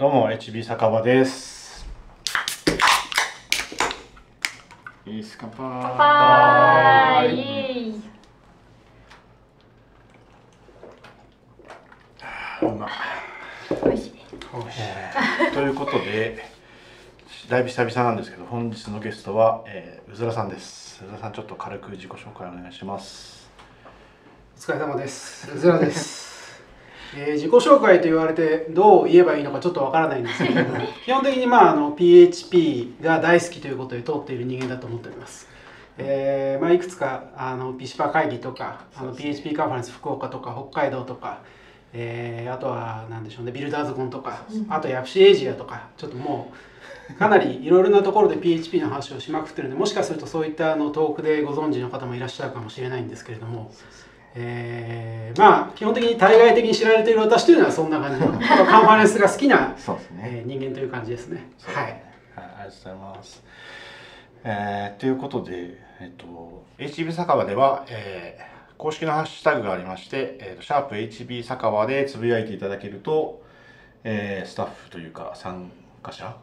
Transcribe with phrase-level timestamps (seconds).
[0.00, 1.86] どうも HB 酒場です。
[5.04, 5.20] い
[7.26, 8.02] エーイ。
[12.62, 12.88] うま
[13.84, 14.12] 美味しい。
[14.78, 16.46] えーということで
[17.50, 21.04] だいぶ久々なんですけど本日のゲストは、えー、うずらさんです。
[21.04, 23.50] うずらさんちょっと軽く自己紹介お願いします。
[24.56, 25.52] お疲れ様です。
[25.54, 26.29] うずらです。
[27.16, 35.48] えー自己紹介と言われてどう言えばいいのかちょっとわからないんですけども 基本的にまああの PHP が大好きということで通っている人間だと思っております。
[35.98, 41.40] えーまあ、いくつかあの p シパ会議とかあの PHP カンファレンス福岡とか北海道とか、
[41.92, 46.52] えーあとは何でしょうねビルダーズコンとかあとヤプシエイジアとかちょっとも
[47.10, 53.70] うかなりいろいろなところで PHP の話をしまくってるんでもしかするとそういったあのトークでご存知の方もいらっしゃるかもしれないんですけれども。
[54.34, 61.48] えーまあ基本的に対外的に知られている私というのはそんな感じの カンファレンスが好きな、そうですえー人間という感じですね。
[61.62, 61.84] はい。
[61.84, 61.94] はい、
[62.36, 63.44] ありがとうございます。
[64.44, 73.42] えーということで、えっと、HB 酒場では、えー公式のハッシュタグがありまして、えーとシャープ HB 酒場でつぶやいていただけると、
[74.04, 75.70] えースタッフというか参
[76.02, 76.34] 加者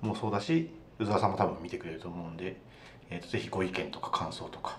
[0.00, 2.56] もそうだし、宇沢さんも多分見てくれると思うんで、
[3.10, 4.78] えーとぜひご意見とか感想とか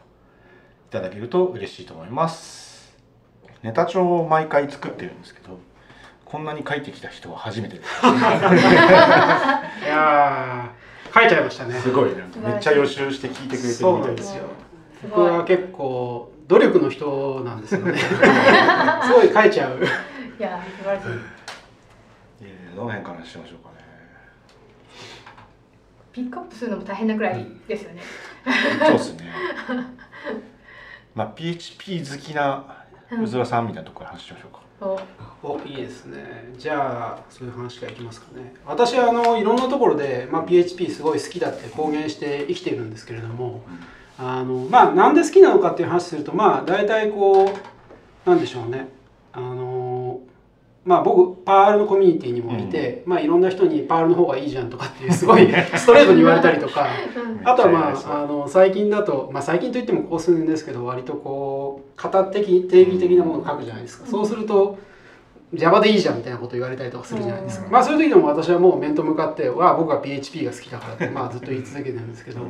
[0.87, 2.95] いただけると嬉しいと思います。
[3.63, 5.59] ネタ帳を毎回作ってるんですけど、
[6.23, 7.89] こんなに書いてきた人は初めてです。
[8.05, 8.07] い
[9.87, 11.79] やー書いちゃいましたね。
[11.79, 14.43] すごいなんかめっちゃ予習して聞いてくれてるみたいですなんですよ。
[15.01, 17.97] すごい僕は結構努力の人なんですよね。
[17.97, 18.09] す
[19.11, 19.79] ごい書いちゃう。
[19.79, 21.07] いや素晴らしい
[22.41, 23.75] えーどの辺からしましょうかね。
[26.11, 28.01] ピックアップするのも大変なくらいですよね
[28.79, 29.31] そうですね。
[31.15, 32.85] まあ PHP 好きな
[33.21, 34.65] うずらさんみたいなところ話しましょうか。
[35.41, 36.53] おいいですね。
[36.57, 38.53] じゃあそういう話からいきますかね。
[38.65, 43.63] 私はあのいろんなところで、まあ、PHP すごい好きだって公言して生きているんですけれども、
[44.19, 48.89] あのまあなんで好きなのかっていう話するとまあ大体こうなんでしょうね。
[49.31, 50.19] あの
[50.85, 56.87] まあ僕パールのコミュニティにもいて、まあいろんな人にパールの方がいいじゃんとかっていうすごい ストレートに言われたりとか。
[57.43, 64.77] あとはまああの最近だと、まあ、最近といってもここ数年ですけど割とこう型的定義的なものを書くじゃないですか、そうすると
[65.53, 67.71] Java でいいじゃんみたいなことを言われたりとかするじゃないですか、うん。
[67.71, 72.41] まあそういう時でも私はもう面と向かっては僕は PHP が好きだからってまあずっと言い続けてるんですけど、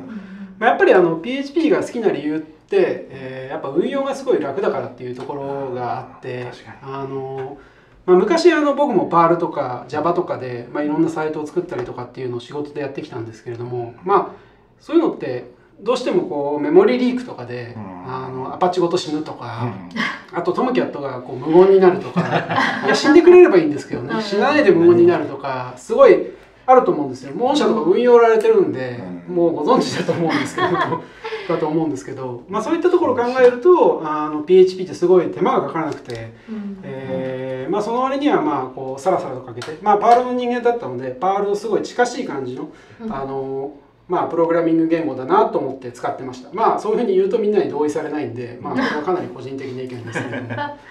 [0.60, 6.78] まあ、やっぱりあの PHP が好きな理由って、えーやっぱ運用がすごい楽だからっていうところがあって確かに。
[6.82, 7.58] あの、
[8.06, 14.46] まあ、昔あの僕も PARL とか Java とかで、まあ、いろんなサイトを作ったりとかっていうのを仕事でやってきたんですけれどもまあ
[14.80, 15.50] そういうのって
[15.80, 18.14] どうしてもこうメモリリークとかで、うん。
[18.14, 19.90] あのアパッチごと死ぬとうか、ん。
[20.32, 22.22] あとトムキャットがこう無言になるとか
[22.86, 24.14] いや死んでくれればいいんですけどね。
[24.14, 24.22] うん。
[24.22, 26.32] 死なないで無言になるとかすごい
[26.66, 27.34] あると思うんですよ。
[27.36, 29.36] モン社とか運用られてるんで、うん。
[29.36, 30.68] もうご存知だと思うんですけど
[31.50, 36.80] だと思うんですけど、まあ、そういったところを考えるとあの PHP ってすごい手間がかからなくて、うん
[37.66, 42.70] えーまあ、その割にはまあこうサラサラとかけて、まあ、パールの人間だったのでパールをすごい近しい感じの、
[43.02, 43.14] うん。
[43.14, 43.72] あの
[44.08, 46.50] まあ、プログラミング言語だなと思って使ってました。
[46.54, 50.48] まあそういうふうに言うとみんなに同意されないんで、まあ、これはかなり個人的な意見ですけども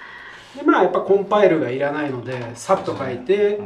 [0.57, 3.61] でまあやっぱコンパイルがいらないのでさっと書いて、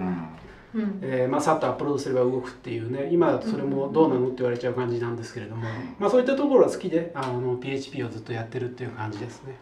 [1.03, 5.65] えーまあ、さっとアップロードすれば動くっていうね今だとそれもどうなのって言われちゃう感じなんですけれども、
[5.99, 9.57] まあ、そういったところは好きであの PHP をずっとやってるっていう感じですね。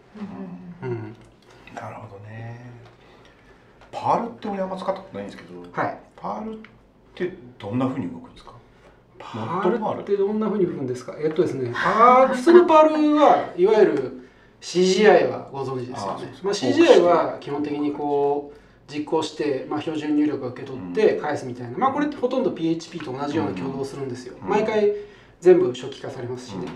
[0.82, 0.88] うん。
[0.90, 1.16] うん、
[1.74, 2.15] なるほど。
[2.15, 2.15] ね。
[3.96, 5.98] Perl って俺あんま使ったことないんですけど、はい。
[6.14, 6.58] パールっ
[7.14, 8.52] てどんな風に動くんですか？
[9.18, 11.14] Perl ってどんなふうに動くんですか？
[11.18, 14.28] えっとですね Perl 普通の Perl はいわゆる
[14.60, 16.34] CGI はご存知ですよね。
[16.42, 18.58] まあ、CGI は基本的にこう
[18.92, 24.48] 実行して、まあ、標準入力を受け取って返すみたいな、まあこれってほとんど PHP と同じような挙動をするんですよ、うん。
[24.48, 24.92] 毎回
[25.40, 26.68] 全部初期化されますしね、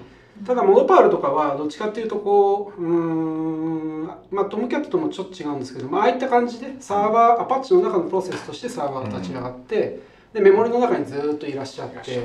[0.47, 10.01] ただ mod_perl とかはどっちかっていうとこううーんまあ Tomcat ともちょっと違うんですけど、まあああいった感じでサーバー Apache の中のプロセスとしてサーバーが立ち上がって、
[10.33, 12.25] でメモリの中にずっといらっしゃってっ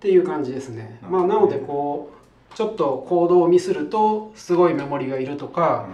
[0.00, 2.10] ていう感じですね、まあ、なのでこ
[2.52, 5.86] うちょっとコードをミスるとすごいメモリがいるとか、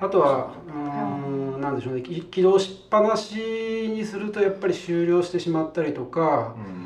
[0.00, 0.06] うん。
[0.06, 3.36] あとはうーんなんでしょうねき起動しっぱなし
[3.88, 6.77] にするとやっぱり終了してしまったりとかうん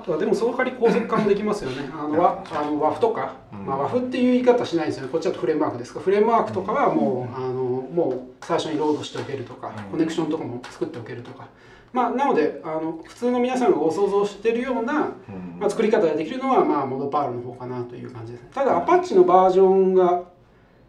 [0.00, 1.90] あとはでもその代わり高速化もできますよね。
[1.92, 3.66] あのわあの WAF とか、うん。
[3.66, 5.10] まあ、WAF っていう言い方しないんですよね。
[5.12, 9.84] こっちだとフレームワークですかフレームワークとかはもう,、あのもう最初にロードしておけるとか、うん。
[9.90, 11.48] コネクションとかも作っておけるとか、
[11.92, 15.50] まあ、なのであの普通の皆さんがご想像しているようなうん。
[15.60, 18.42] まあ、作り方ができるのは、まあ、モノパールの方かなという感じです。
[18.42, 18.48] ね。
[18.54, 20.22] ただ、アパッチのバージョンが、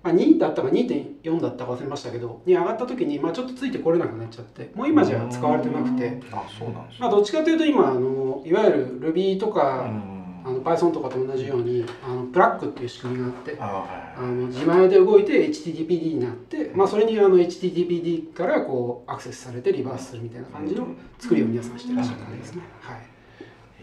[0.04, 10.22] まあ、2だったか2.4だったか忘れましたけどに上がった時に、まあ、ちょっとついてこれなくなっちゃってもう今じゃ使われてなくて、あそうなんですまあ、どっちかというと今あのいわゆる Ruby とか、うん。
[10.44, 20.88] あの Python とかと同じようにあのプラックっていう仕組みがあってあはいあの自前で動いて HTTPD になって、まあ、それにあの HTTPD からこうアクセスされてリバースするみたいな感じの
[21.20, 22.64] 作りを皆さんしてらっしゃる感じですね。
[22.82, 23.12] はい。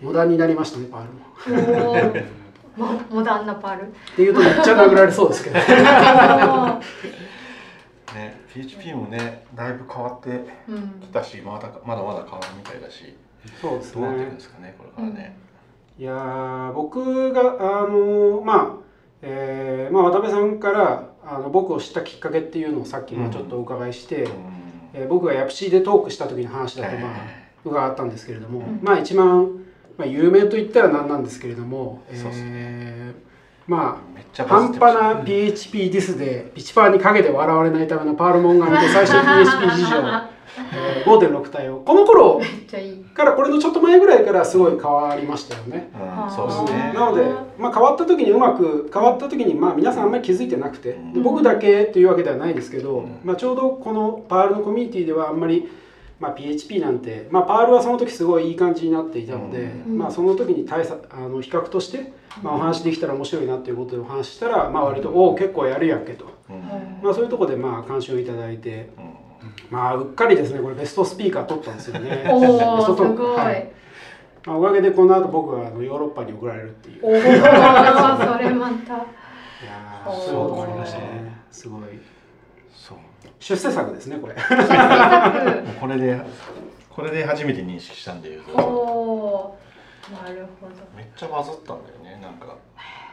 [0.03, 2.29] モダンになりましたね、パールも。
[2.79, 3.89] モモダンなパール。
[3.89, 5.57] っていうとめっちゃ殴られそうですけど。
[8.15, 8.41] ね。
[8.55, 10.31] PHP もねだいぶ変わって
[10.69, 11.01] うん。
[11.01, 13.17] きたしまだまだまだ変わるみたいだし。
[13.61, 14.41] そうですどうなっていくんねで。
[14.41, 15.37] すかねこれからね、
[15.99, 17.41] いやー僕が
[17.83, 18.85] あのまあ、
[19.23, 24.31] えーまあ渡辺さんからあの僕を知ったきっかけっていうのをさっきまあちょっとお伺いして、うん。
[24.95, 27.13] えー僕がヤプシーでトークした時の話だとまあ
[27.65, 28.81] 伺ったんですけれども、うん。
[28.83, 29.51] まあ一番、
[29.99, 33.15] まあ、有名と言ったら何なんですけれども、えーね
[33.67, 40.39] まめっちゃあ半端な PHP ディスでピチパーに陰で笑われないためのパールモンが見て 最初に PHP 事情、えー
[41.05, 42.41] 5.6対応この頃
[43.15, 45.91] からこれのちょっと前ぐらいからすごい変わりましたよね。
[45.95, 46.93] うん、そうですね。
[46.95, 47.23] なので、
[47.59, 53.21] まあ、変わった時にうまく変わった時にまあ皆さんあんまり気づいてなくてで僕だけというわけではないですけど、うん。
[53.25, 55.69] まあ、ちょうどこのパールのコミュニティではあんまり、
[56.20, 62.12] まあ、PHP なんて、まあ、パールはその時すごいいい感じになっていたので、うんまあ、その時に対策あの比較として、
[62.43, 66.59] まあ、お話できたら面白いなということでお話ししたら、まあ、割と「おお結構やるやんけ」と、うん
[67.03, 68.91] まあ、そういうところでまあ監修をいただいて。
[68.99, 69.29] うん
[69.70, 72.26] まあうっかりですねこれベストスピーカー取ったんですよね。
[72.29, 72.41] お
[72.85, 73.71] すごい、はい
[74.47, 77.06] まあ、おかげでこの後僕はあのヨーロッパに送られるっていう。
[77.06, 77.19] おおそ
[78.38, 78.99] れまたい
[79.67, 80.05] や。
[81.50, 81.82] すごい。
[83.40, 84.35] 出世作ですね、これ。
[85.81, 86.20] これで
[86.90, 89.58] これで初めて認識したんで言うおとお
[90.11, 92.56] なるほどめっちゃバズったんだよねなんか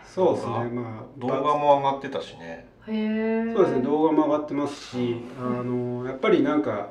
[0.04, 6.90] そうですね、まあ、動画も上がってたしねへえそうですね、動画も上がってますし、あの、やっぱりなんか。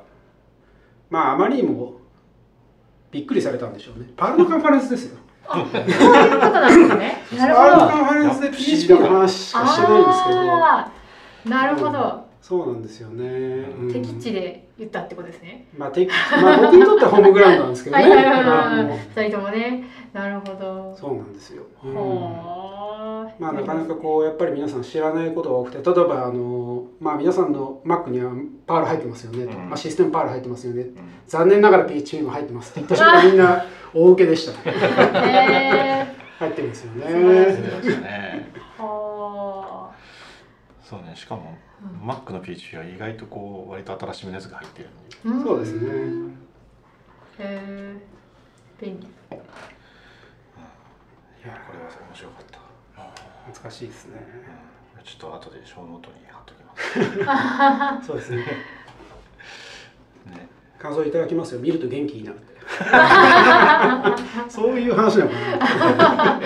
[1.08, 1.94] まあ、あまりにも。
[3.12, 4.10] びっくりされたんでしょうね。
[4.16, 5.18] パールのカンファレンスですよ。
[5.46, 5.80] そういうこと
[6.50, 11.54] なんですねなるほどカンファレンスで PHP の話しかしてないんですけど。
[11.54, 13.24] なるほど、そうなんですよね。
[13.24, 13.90] うん。
[13.90, 15.66] 敵地で言ったってことですね。
[15.74, 16.10] まあ、敵、
[16.42, 18.02] まあ、僕にとってはホームグラウンドなんですけどね。
[18.02, 18.24] はいはい
[19.16, 19.84] はいともね。
[20.12, 20.94] なるほど。
[20.94, 21.62] そうなんですよ。
[21.82, 21.94] うん。
[21.94, 28.30] まあ、なかなかこうやっぱり皆さん知らないことが多くて例えばあの、まあ、皆さんの Mac には
[28.66, 29.46] パール入ってますよね。
[29.46, 29.68] と、うん。
[29.70, 30.82] まあ、システムパール入ってますよね。
[30.82, 30.96] うん。
[31.26, 33.64] 残念ながら PHP も入ってますって言った瞬間みんな
[33.94, 34.52] 大受けでした。
[36.40, 37.06] 入ってるんですよね。
[37.08, 38.52] そうですね。
[38.58, 38.73] ーは
[40.84, 45.16] そうねしかもうん Mac の PHP は意外とこう割と新しめのやつが入ってるんで。
[45.24, 45.44] ーん。
[45.44, 45.88] そうですね。
[47.38, 47.96] へえ
[48.80, 49.06] 便利。
[49.06, 49.10] い
[51.46, 52.58] やこれは面白かった、
[53.46, 54.16] 懐かしいですね。
[54.96, 56.74] うん、ちょっと後で小ノートに貼っときま
[58.02, 58.06] す。
[58.06, 58.36] そうですね。
[58.38, 58.46] ね。
[60.78, 61.60] 感想いただきますよ。
[61.60, 62.54] 見ると元気になるって。
[64.48, 65.36] そういう話なのか
[65.94, 66.40] な。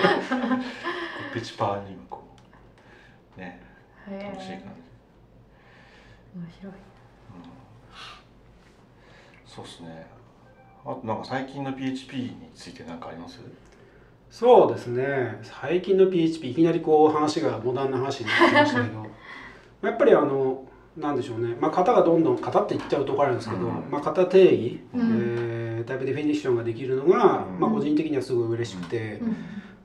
[1.33, 2.23] ピチパーにもこ
[3.37, 3.61] うね。
[3.61, 3.65] へ
[4.17, 4.65] 楽しい感じ、
[6.35, 6.73] え面白い。
[9.45, 10.07] そうですね。
[10.85, 13.39] あとなんか最近の PHP について何かあります？
[14.31, 15.39] そうですね。
[15.43, 19.05] 最近の PHP いきなりこう話がモダンな話になってきましたけど。
[19.87, 20.63] やっぱりあの
[20.97, 23.89] なんでしょうね、まあ、型がどんどん型って言っちゃうところあるんですけど、うん。
[23.89, 25.01] まあ、型定義、うん。
[25.01, 27.59] えータイプデフィニッションができるのが、うん。
[27.59, 29.35] まあ、個人的にはすごい嬉しくて、うん。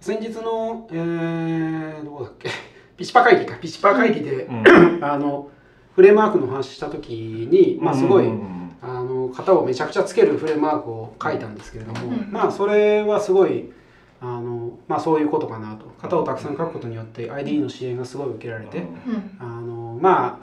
[0.00, 2.50] 先日の、えー、どこだっけ？
[2.96, 3.56] ピチパ会議か。
[3.56, 4.64] ピチパ会議で、うん。
[5.04, 5.50] あの
[5.94, 7.10] フレームワークの話した時
[7.50, 8.54] に、まあ、すごい、うんうん
[8.86, 13.72] あの型をめちゃくちゃつけるフレームワークを書いたんですけれども、うんまあそれはすごい
[14.20, 15.86] あの、まあ、そういうことかなと。
[16.02, 19.36] 型をたくさん書くことによって ID の支援がすごい受けられて、うん。
[19.38, 20.38] あのま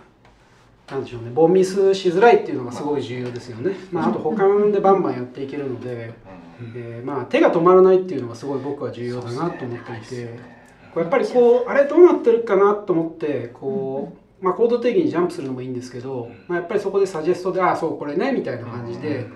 [0.89, 6.13] あなんでしょうねボンミスしづらいっていうのがすごい重要ですよね、まあ、あと保管でバンバンやっていけるので、
[6.59, 6.73] うん。
[6.73, 10.60] でまあ、手が止まらないっていうのがすごい僕は重要だなと思っていて。
[10.91, 19.27] ねこうやっぱりこうあれどうなってるかなと思ってこう、まあ、コード定義にジャンプするのもいいんですけど、まあ、やっぱりそこでサジェストでああそうこれねみたいな感じで、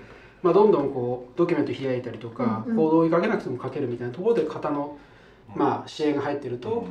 [0.42, 2.76] まあ、どんどんこうドキュメント開いたりとか、うんうん。
[2.76, 4.98] コードを追いかけなくても書けるみたいなところで型の、
[5.54, 6.86] まあ、支援が入ってると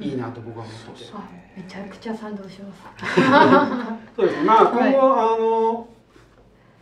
[0.00, 1.04] いいなと僕は思って。
[1.04, 1.12] て、
[1.56, 2.82] めちゃくちゃ賛同します。
[4.16, 4.44] そうですね。
[4.44, 5.88] まあはい今後、あの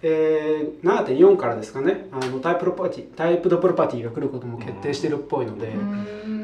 [0.02, 2.08] えー、7.4からですかね。
[2.12, 5.68] あのタイプロパティタイプドプロパティが来ることも決定してるっぽいので、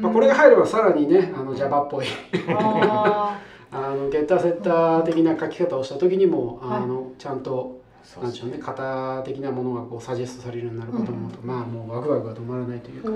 [0.01, 2.05] まあ、これが入ればさらにねあの Java っぽい。
[2.49, 3.39] あ
[3.71, 6.83] あのゲッターセッター的な書き方をした時にも、はい。
[6.83, 13.03] あのちゃんとそうですなんでしょうね型的なものがこうサジェストされるようになるかと思うと、まあもうワクワクが止まらないというー。
[13.03, 13.09] か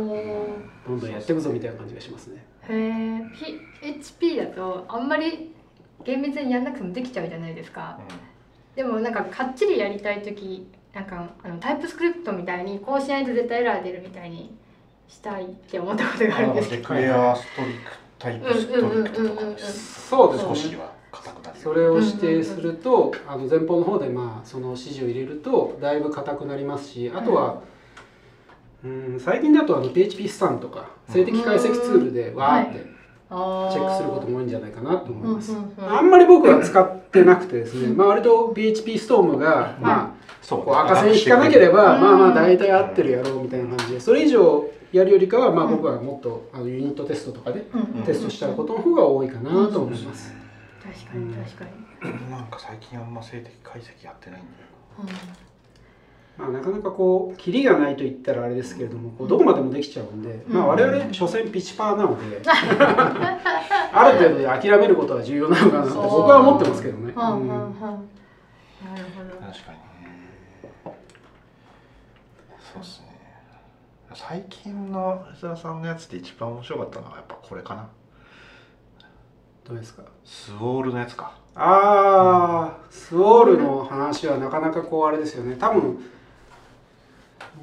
[0.87, 2.45] どんどんやっていくぞみたいな感じがしますね。
[2.69, 3.21] へえ
[3.81, 5.53] PHP だとあんまり
[6.03, 7.99] 厳密にやんなくてもできちゃうじゃないですか
[8.77, 14.55] でもなんかかっちりやりたい時なんかあのタイプスクリプトみたいにこうしないと絶対エラー出るみたいに
[15.07, 16.81] したいって思ったことがあるんですけど。
[16.83, 17.79] デクレアストリク
[18.19, 27.63] タイプストリクトとかそうです少しは硬くなるそれを指定すると、あの前方の方でまあその指示を入れるとだいぶ硬くなりますしあとは、
[28.85, 32.96] うん、最近だとあの PHP スタンとか静的解析ツールでわーって
[33.29, 35.51] チェックすることも多いんじゃないかなと思います。
[35.51, 35.97] うんうんうん。
[35.97, 42.01] あんまり僕は使ってなくてですね、まあ割と PHP ストームが、まあ、そうこう赤線引かなければ、うん。
[42.01, 47.79] まあまあ大体合ってるやろうみたいな感じで、それ以上やるよりかは、まあ僕はもっとあのユニットテストとかでうん。
[47.81, 47.99] うん。
[47.99, 50.33] うんテストしちゃうことの方が多いかなと思います。
[50.81, 51.65] 確かに確か
[52.01, 55.17] に、なんか最近あんま性的解析やってないんだよ
[56.37, 67.13] まあなかなかこうキリがないと言ったらあれですけれども、こうどこまでもできちゃうんで、まあ我々所詮ピチパーなので、 ある程度で諦めることは重要なのかなって僕は思ってますけどね。
[67.15, 67.39] うんうんうん。
[67.41, 67.49] うん。
[67.49, 67.71] なる
[69.17, 69.77] ほど確かに
[72.73, 73.07] そうですね。
[74.13, 77.87] 最近の吉田さんのやつで一番面白かったのはやっぱこれかな。
[79.67, 80.03] どうですか？
[80.23, 81.31] スウォールのやつか。
[81.55, 85.55] ああスウォールの話はなかなかこうあれですよね。
[85.55, 85.99] 多分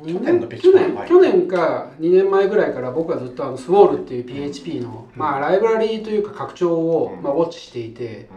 [0.07, 8.29] 去年の去年去年か2年前ぐらいから僕はずっとあのスウォールっていう PHP の、まあ、ライブラリーというか拡張を、まあ、ウォッチしていて、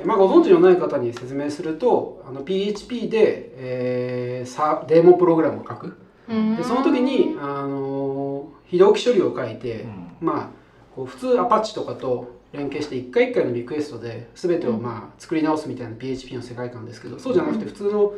[0.00, 0.06] うん。
[0.06, 5.98] まあ、ご存知のない方に説明するとあの PHP で、えー、さデーモプログラムを書く。
[6.28, 6.56] うん。
[6.56, 9.86] でその時に、あの非同期処理を書いて、
[10.20, 10.48] まあ
[10.94, 18.12] こう普通 Apache とかと連携して一回一回のリクエストで全てをまあ作り直すみたいな PHP の世界観ですけどそうじゃなくて普通の、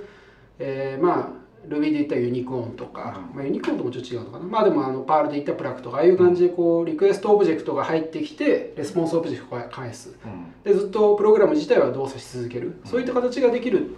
[0.58, 4.44] えーまあ Ruby で言ったらユニコーンとか、まあ、 Unicorn ともちょっと違うのかな。
[4.44, 10.16] まあでもあの Perl で言った Plack とかああいう感じでこうリクエストオブジェクトが入ってきてレスポンスオブジェクトを返す。
[10.62, 12.80] でずっとプログラム自体は動作し続ける。
[12.84, 13.94] そういった形ができる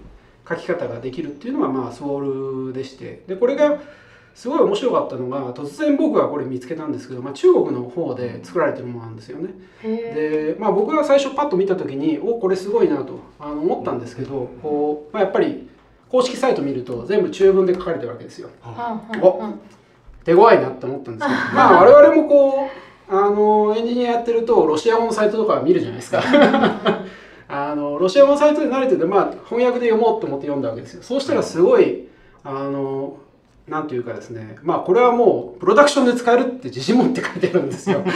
[0.48, 3.22] 書き方ができるっていうのがまあ Swoole でして。
[3.26, 3.80] でこれが
[4.36, 9.48] すごい面白かったのが突然僕はこれ見つけたんですけど、まあ、中国の方で作られてるものなんですよね。
[9.82, 15.70] へで、まあ、僕が最初パッと見た時におこれすごいなとあの思ったんですけどこう、まあ、やっぱり
[16.10, 18.48] 公式サイト見ると全部中文で書かれてるわけですよ。
[18.62, 19.54] ーお
[20.24, 21.40] 手強いなって思ったんですけど。
[21.54, 26.22] まあ我々もこうあのエンジニアやってるとロシア語のサイトとか見るじゃないですか。
[27.48, 31.02] あのロシア語のサイトで慣れてて、まあ、翻訳で読もうと思って読んだわけですよ。
[31.02, 32.08] そうしたらすごい
[32.42, 33.18] あの
[33.68, 34.56] なんていうかですね。
[34.62, 38.02] まあこれはもうプロダクションで使えるって自信持って書いてあるんですよ。
[38.04, 38.08] あ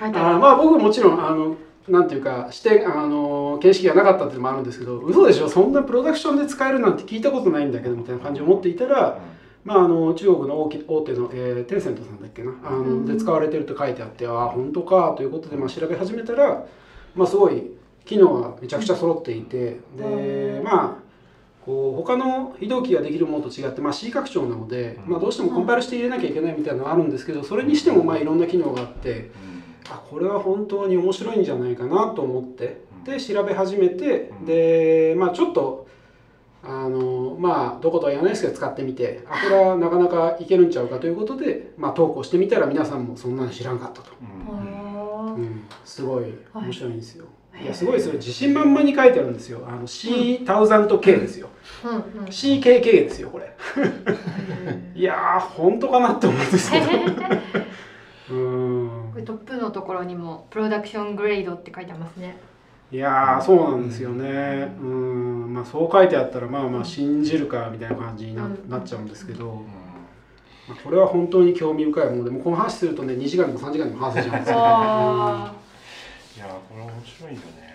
[0.00, 1.24] ーまあ僕もちろん。
[1.24, 1.56] あの
[1.88, 5.48] なんていうかしてあの形式がなかったっていうのもあるんですけど嘘でしょ？
[5.48, 9.18] そんなプロダクションで使えるなんて聞いたことないんだけどみたいな感じを持っていたら、
[9.64, 12.52] まあ、あの中国の大き大手の、えーテンセントさんだっけな？
[12.64, 13.06] あうん。
[13.06, 15.14] ので使われてると書いてあってああ本当か？
[15.16, 16.66] ということで、まあ、調べ始めたら、
[17.14, 17.70] まあ、すごい
[18.04, 21.06] 機能はめちゃくちゃ揃っていてでまあ
[21.64, 29.30] こう他の非同期ができるものと違って、まあ、C 拡張なので、まあ、どうしてもコンパイルして入れなきゃいけないみたいなのがあるんですけどそれにしてもまあいろんな機能があって
[29.90, 32.84] あこれは本当に面白いんじゃないかなと思って。
[33.06, 35.86] で調べ始めてでまあちょっと
[36.62, 44.10] あのまあどことは言わないですけど使ってみてあこれはなかなかいけるんちゃうかということで、まあ、投稿してみたら皆さんもそんなの知らんかったと、
[45.36, 47.26] うん、すごい面白いんですよ。
[47.62, 47.66] い。
[47.66, 49.62] やすごいそれ自信満々に書いてあるんですよ。
[49.66, 51.48] あの C1000K ですよ。
[51.84, 52.24] うんうん。
[52.26, 53.54] CKK ですよこれ。
[54.94, 56.86] いやー本当かなって思うんですけど。
[58.34, 58.85] うん
[59.16, 62.36] これトップのところにもプロダクショングレードって書いてますね。
[62.92, 64.76] いやーそうなんですよね。
[64.78, 65.54] うん。
[65.54, 68.68] まあそう書いてあったらまあまあ信じるかみたいな感じにな,、うん。
[68.68, 69.62] なっちゃうんですけど、
[70.68, 74.62] まあ、これは本当に興味深いものでもうこの話するとね2時間でも3時間でも話せちゃうんですよ、ね。
[74.66, 75.54] あ
[76.36, 77.65] いやこれ面白いよね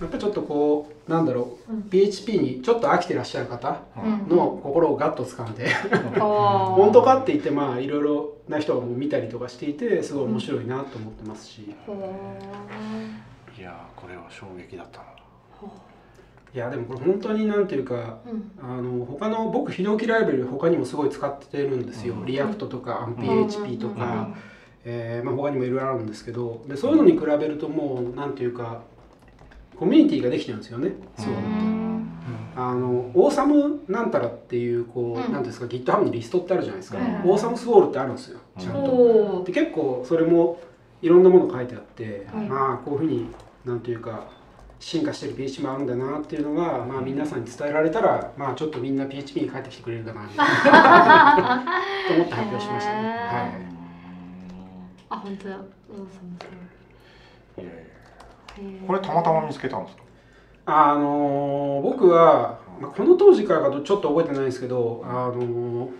[0.00, 1.82] やっぱりちょっとこうなんだろう、うん。
[1.84, 4.36] PHP にちょっと飽きてらっしゃる方うん。
[4.36, 5.68] の心をガッと掴んで、
[6.18, 6.20] あ
[6.76, 15.04] 本当かって言ってまあいろいろな人がもう見たりとかしていてすごい面白いなと思ってますし、いやこれは衝撃だったな。
[16.54, 18.52] いやでもこれ本当になんていうかうん。
[18.62, 22.26] あの他の僕非同期ライブラリ他にもすごい使ってるんですよ、うん。
[22.26, 23.22] React とかうん。
[23.22, 24.28] PHP とか、
[24.84, 26.62] えーまあ、他にもいろいろあるんですけど。
[26.66, 28.82] でそういうのに比べるともうなんていうか
[29.82, 30.92] コミュニティができてるんですよね。
[31.18, 31.36] すごい。
[32.54, 35.14] あのオーサムなんたらっていうこう、うん。
[35.16, 38.78] なんていうんですか GitHub にリストってあるじゃないですか、はいはいオーサムスウォールってあるんですよちゃんと。
[38.78, 40.60] おで結構それも
[41.00, 42.46] いろんなもの書いてあって、はい。
[42.46, 43.26] まあこういうふうに
[43.64, 44.28] なんていうか
[44.78, 50.22] 進化してる PHP もあるんだなっていうのが、まあ、皆さんに伝えられたら、まあ、ちょっとみんな PHP に帰ってきてくれるかな
[52.06, 53.08] と思って発表しましたね。
[53.08, 53.18] はい。
[55.10, 55.56] あ本当だ。
[55.90, 56.52] オーサム
[57.58, 57.91] いやいや
[58.86, 60.02] これたまたま見つけたんですか？
[60.66, 65.90] あのー僕は、まあ、この当時からかとちょっと覚えてないんですけど、あのー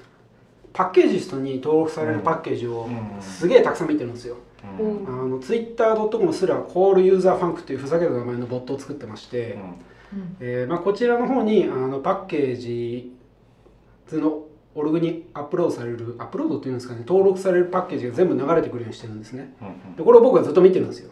[0.73, 3.23] パッケージストに登録されるパッケージをうん。
[3.23, 4.39] すげえたくさん見てるんですよ。
[4.81, 5.07] うん。
[5.07, 9.59] おあの Twitter.com すら Call User Funk っていうふざけた名前のボットを作ってまして、
[10.15, 10.37] うん。
[10.41, 13.13] えーまあ、こちらの方にあのパッケージ
[14.13, 14.45] の
[14.75, 17.01] オルグにアップロードされるアップロードっていうんですかね。
[17.07, 19.55] 登録されるパッケージが全部流れてくるようにしてるんですね。
[19.61, 19.97] うん。
[19.97, 21.12] でこれを僕はずっと見てるんですよ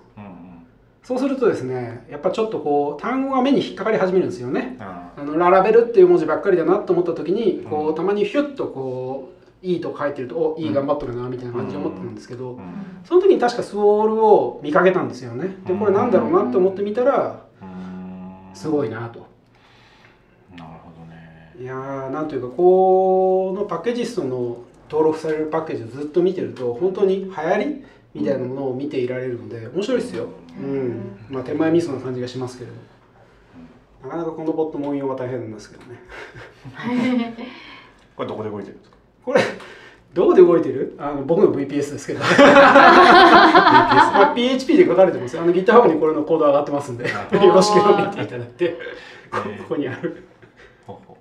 [1.11, 4.77] そうするとですねやっぱちょっとこう単語が目に引っかかり始めるんですよね。
[4.79, 12.61] ああのララベルっていう文字ばっかりだなと思った時にこううたまにヒュッとこういいと書いてるとおいい頑張っとるなみたいな感じで思ってたんですけど、
[13.03, 15.57] その時に確かスウォールを見かけたんですよね。
[15.67, 18.55] でこれなんだろうなと思ってみたらうん。
[18.55, 19.27] すごいなと。
[20.57, 21.57] なるほどね。
[21.61, 30.27] いやーなんというかこのパッケージストの登録されるパッケージをずっと見てると本当に流行りみたいなものを見ていられるので面白いですよ、
[30.61, 31.17] うん。
[31.29, 32.77] まあ、手前味噌な感じがしますけれど。
[34.03, 36.01] なかなかこのボットも運用は大変なんですけどね。
[38.17, 38.97] これどこで動いてるんですか？
[39.25, 39.41] これ
[40.15, 40.95] どこで動いてる？
[40.99, 42.27] あの僕の VPS ですけど、 ま
[44.31, 45.43] あ、PHP で書かれてますよ。
[45.43, 47.05] あの GitHub にこれのコード上がってますんで。
[47.05, 47.11] よ
[47.55, 48.77] ろしければ見ていただいて。
[49.31, 50.25] こここにある。
[50.87, 51.17] ほうほ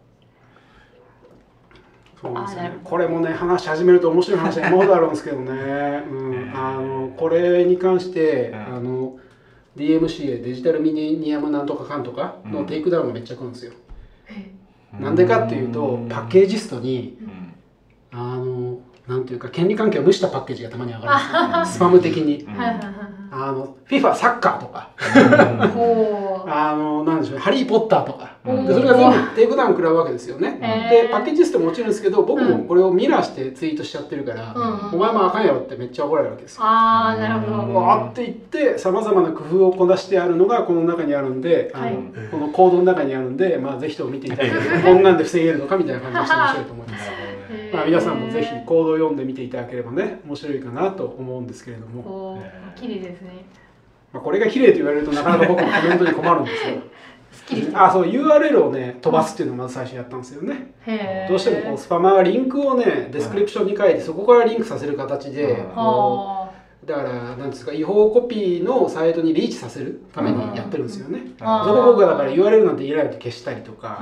[2.21, 2.77] そうですね。
[2.83, 6.03] これもね話し始めると面白い話が山ほどあるんですけどね。
[6.09, 9.15] うん、あのこれに関して、うんあの
[9.77, 13.71] DMCA デジタルミレニアムなんとかかんとかのテイクダウンがめっちゃ来るんですよ。
[14.99, 18.19] うなんでかっていうと Packagist にうん。
[18.19, 21.75] あのなんていうか権利関係を無視したパッケージがたまに上がるんですよ。
[21.77, 22.43] スパム的に。
[22.43, 22.57] うん。
[22.57, 28.37] はいはいはいあの FIFA サッカーとか、はいほうあのなんでしょうねハリーポッターとか。
[28.45, 28.65] うん。
[28.65, 30.51] でそれが全部テイクダウン食らうわけですよね。
[30.89, 34.91] で Packagist ももちろんですけど僕もこれをミラーしてツイートしちゃってるから、うん。
[34.93, 36.63] お前もあかんやろってめっちゃ怒られるわけですよ。
[36.63, 37.73] ああなるほうん。
[37.73, 41.95] どわーって言ってさまざまな工夫をこなしてあるのがこの中にあるんで、あのはい
[42.31, 47.11] このコードの中にあるんで、まあ、ぜひとも見ていただいてこんなんで防げるのかみたいな感じがして面白いと思います。
[47.73, 52.41] まあ、皆さんもぜひコードを読んでみていただければね面白いかなと思うんですけれども、
[52.75, 53.45] 綺麗ですね
[54.11, 56.81] まあ、これが綺麗と言われるとなかなか僕もコメントに困るんですよ。
[57.31, 60.73] すっきりしてるあそう URL をね飛ばすっていうのをまず最初やったんですよね。
[61.29, 66.49] どうしてもこうスパマーはリンクをねデスクリプションに書いてそこからリンクさせる形でうん
[66.85, 71.19] だからなんですか違法コピーのサイトにリーチさせるためにやってるんですよね。
[71.39, 73.99] あそこ僕はだから URL なんて入れないと消したりとか、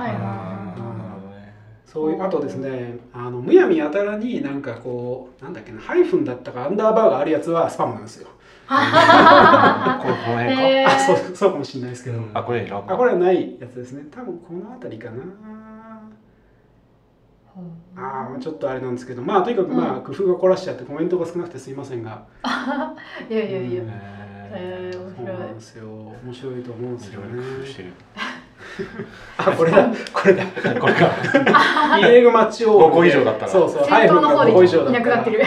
[1.84, 8.28] そういうあとですねあのむやみやたらになんかこうなんだっけなハイフンだったかアンダーバーがあるやつはスパムなんですよ。
[8.68, 10.62] この辺か。
[10.62, 10.86] へー。
[10.86, 14.04] あそうそうかもしれないですけど、あこれあこれはないやつですね。
[14.10, 15.22] 多分この辺りかな。
[17.96, 19.22] あーちょっとあれなんですけど。
[19.22, 22.24] まあとにかくまあ工夫が凝らしちゃってコメントが少なくてすいませんが、
[23.28, 23.82] いやいやいや。
[23.82, 23.86] へ
[24.50, 25.86] へーそうなんですよ。
[26.24, 27.42] 面白いと思うんですよね。
[29.38, 29.88] あこれだ。
[30.12, 30.44] これだ。
[30.46, 31.10] これか。
[31.98, 33.84] イエーグマッチオール5個以上だったらそうそう。
[33.84, 35.40] 先頭の方で5個以上だいなくなってる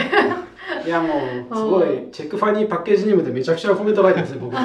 [0.84, 1.08] いやも
[1.50, 4.56] うすごいチェックファニーパッケージネームでめちゃくちゃコメント書いてますね僕。
[4.56, 4.64] そう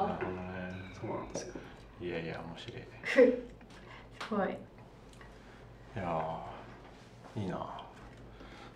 [0.00, 0.08] ー。
[0.08, 0.26] なる
[1.00, 1.54] ほどねなんですよ。
[2.00, 2.82] いやいや面白い。
[3.04, 3.20] す
[4.30, 4.48] ごい。
[4.48, 4.50] い
[5.96, 7.56] やーいいな。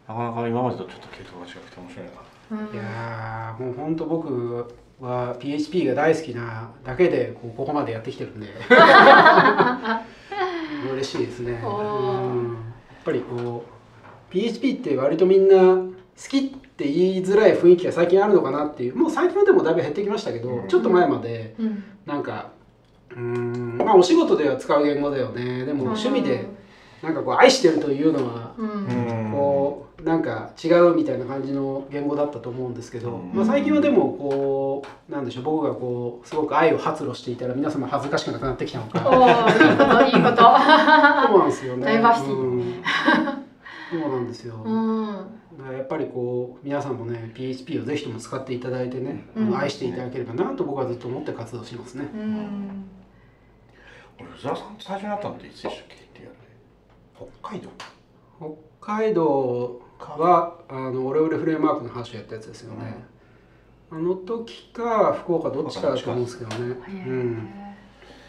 [0.09, 2.13] なかなか今までとちょっと系統が違くて面白いな。
[2.51, 2.75] うん。
[2.75, 4.67] いやーもう本当僕
[5.01, 8.49] は PHP が大好きなだけでこうここまでやってきてるんで。
[10.93, 12.59] 嬉しいですね、うん、や
[13.01, 13.80] っぱりこう
[14.31, 16.43] PHP って割とみんな好きっ
[16.81, 18.97] て言いづらい雰囲気が最近あるのかなっていう。
[18.97, 20.69] もう最近はでもだいぶ減ってきましたけど、うん。
[20.69, 21.85] ちょっと前までうん。
[22.07, 22.51] なんか
[23.11, 25.65] うーんまあお仕事では使う言語だよね。
[25.65, 26.47] でも趣味で
[27.03, 28.69] なんかこう愛してるというのはうん。
[28.69, 29.33] うん。
[29.33, 33.33] こうなんか違うみたいな感じの言語だったと思うんですけど、うん。
[33.35, 39.09] まあ、最近はでもこうなんでしょう僕がこうすごく愛を発露していたら皆様恥ずかしくなくなってきたのか。
[39.09, 40.37] おーいいこといいこと。
[41.27, 41.85] そうなんですよね。
[41.85, 42.35] ダイバーシティ。
[42.35, 43.50] うん
[43.91, 44.63] そうなんですよ。
[44.65, 45.07] うん
[45.59, 52.09] だからやっぱりこう皆さんもね PHP をぜひとも使っていただいてね、うん愛していただければなと僕はずっと思って活動しますね。
[52.15, 52.85] うん
[54.19, 56.01] 俺宇沢さんと最初に会ったのっていつでしたっけ？
[57.43, 57.69] 北海道
[58.81, 63.05] 北海道はあのオレオレフレームワークの話をやったやつですよね。
[63.91, 66.77] あの時か福岡どっちかだと思うんですけどね。
[66.89, 67.49] うん。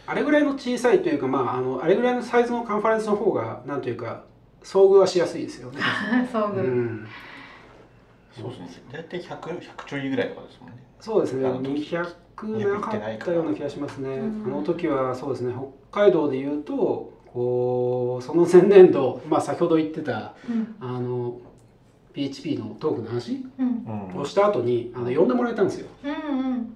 [0.07, 4.23] あれぐらいの小さいというか、まあ、あのあれぐらいのサイズのカンファレンスの方がなんというか
[4.63, 5.81] 遭遇はしやすいですよね。
[6.31, 7.07] そうぐうん、
[8.31, 8.83] そうですね。
[8.91, 10.83] 大体 100, 100ちょいぐらいとかですもんね。
[10.99, 11.47] そうですね。
[11.47, 14.09] あの時200なかったような気がしますね。
[14.09, 14.43] うん。
[14.45, 15.53] あの時はそうですね。
[15.91, 20.75] 北海道でいうとこうその前年度、まあ、先ほど言ってたうん。
[20.79, 21.37] あの
[22.13, 23.45] PHP のトークの話
[24.17, 25.87] をした後にあの呼んでもらえたんですよ。
[26.03, 26.73] うんうん。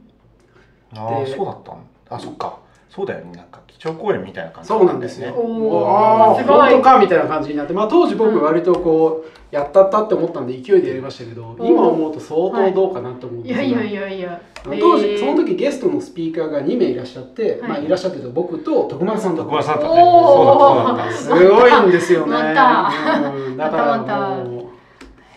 [0.96, 2.60] ああでそうだったんあそっか
[2.96, 3.34] そうだよね。
[3.34, 4.70] なんか基調講演みたいな感じ。
[4.70, 5.34] そうなんですよ。
[5.34, 5.60] おー。
[5.60, 6.70] もうああすごい。
[6.70, 13.54] 本当かみたいな感じになって、まあ、当時僕割とこうやったったって思ったんで勢いでやりましたけどおー今思うと相当どうかなと思うんで。
[13.54, 14.42] すがいやいやいやいや。
[14.64, 22.32] あの当時、えーその時ゲストのスピーカーが2名いらっしゃって、はいまあ、いらっしゃってた僕と徳丸さんだったんですすごいんですよね。
[22.32, 23.32] また。
[23.36, 24.72] うん、だからも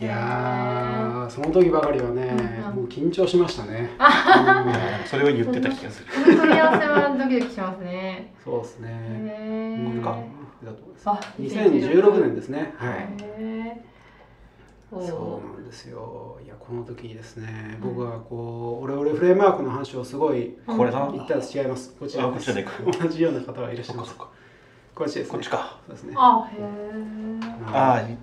[0.01, 3.91] ういやーその時ばかりはね、うんもう緊張しましたね。
[3.99, 4.65] そうだ
[5.07, 9.91] それを言ってた気がするその問い合わせはドキドキしますねうんそうですね。
[9.91, 10.19] これか
[10.65, 11.09] だと思います。
[11.09, 12.75] あ2016年ですね。
[12.77, 13.09] はい。
[14.91, 16.39] そうなんですよ。
[16.43, 21.11] いやこの時にですね、僕はこうオレオレフレームワークの話をすごいこれだ？
[21.13, 21.95] 言ったら違います。
[21.99, 22.39] こちらで
[22.99, 24.15] 同じような方がいらっしゃいます
[24.95, 25.33] こっちですね。
[25.33, 26.15] こっちかそうですね。
[26.17, 28.17] あへーああい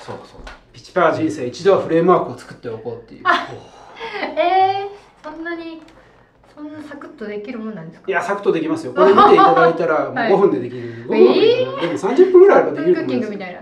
[0.00, 3.24] そうだそうだピチパー人生一度はフレームワークを作っておこうっていう。
[4.36, 5.82] えー、そんなに
[6.54, 8.08] そんなサクッとできるもんなんですか？
[8.08, 8.92] いや、サクッとできますよ。
[8.92, 11.04] これ見ていただいたら、 もうはい5分でできる。
[11.06, 11.66] 5分えー？
[11.74, 13.06] はでも30分ぐらいあればできると思います。
[13.08, 13.60] キングみたいな。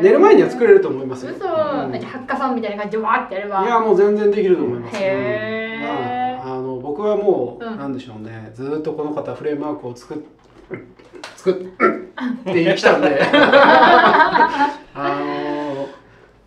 [0.00, 1.32] 寝る前には作れると思いますよ。
[1.36, 1.92] 嘘、うん。
[1.92, 3.62] じゃあハッカさんみたいな感じでわーってやれば。
[3.62, 4.96] いや、もう全然できると思います。
[4.96, 5.76] へー。
[5.76, 5.82] うん。
[6.46, 7.78] まあ、あの僕はもう、うん。
[7.78, 10.18] なんでしょうね、ずーっとこの方、フレームワークを作っ、
[11.36, 11.54] 作っ、
[12.50, 13.20] ってきたんで、
[14.94, 15.51] あの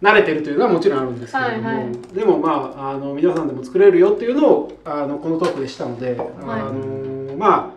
[0.05, 1.93] 慣れてるというのはもちろんあるんですけれども、はいはい。
[2.13, 7.75] でもまああの皆さんでも作れるよっていうのをあのこのトークでしたので、あのまあ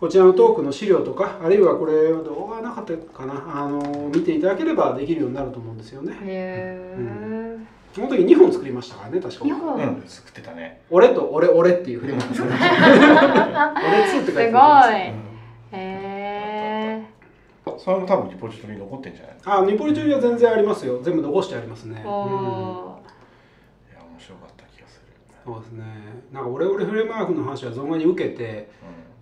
[0.00, 3.34] こちらのトークの資料とかあるいはこれ動画なかったかな。
[3.54, 6.16] あの見ていただければできるようになると思うんですよね。
[6.22, 7.64] へー。
[7.94, 9.44] その時2本作りましたからね確か。
[9.44, 10.02] 日本、うん。
[10.06, 10.80] 作ってたね。
[10.90, 12.68] 俺と俺俺っていうフレ ームワーク作りまし
[13.52, 13.72] た。
[13.76, 14.94] 俺2って書いてすごい。
[14.94, 15.14] へ
[15.72, 16.11] え
[17.78, 19.36] それも多分リポジトリに残ってんじゃない？
[19.44, 21.00] あ、ニポリ中には全然ありますよ。
[21.02, 22.00] 全部残してありますね。
[22.00, 22.18] いや面
[24.18, 25.12] 白かった気がする。
[25.44, 25.84] そうですね。
[26.32, 28.70] なんかオレオレフレームワークの話は存外に受けて、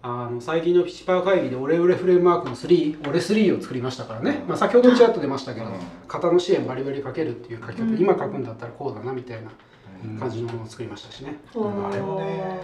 [0.02, 4.42] あの最近のピチパー会議でオレオレフレームワークの3、オレ3を作りましたからね。
[4.46, 5.72] まあ先ほどちらっと出ましたけど、うん。
[6.08, 7.98] 型の支援バリバリかけるっていう書き方、うん。
[7.98, 9.50] 今書くんだったらこうだなみたいな
[10.04, 10.18] うん。
[10.18, 11.36] 感じのものを作りましたしね。
[11.54, 12.60] あれもね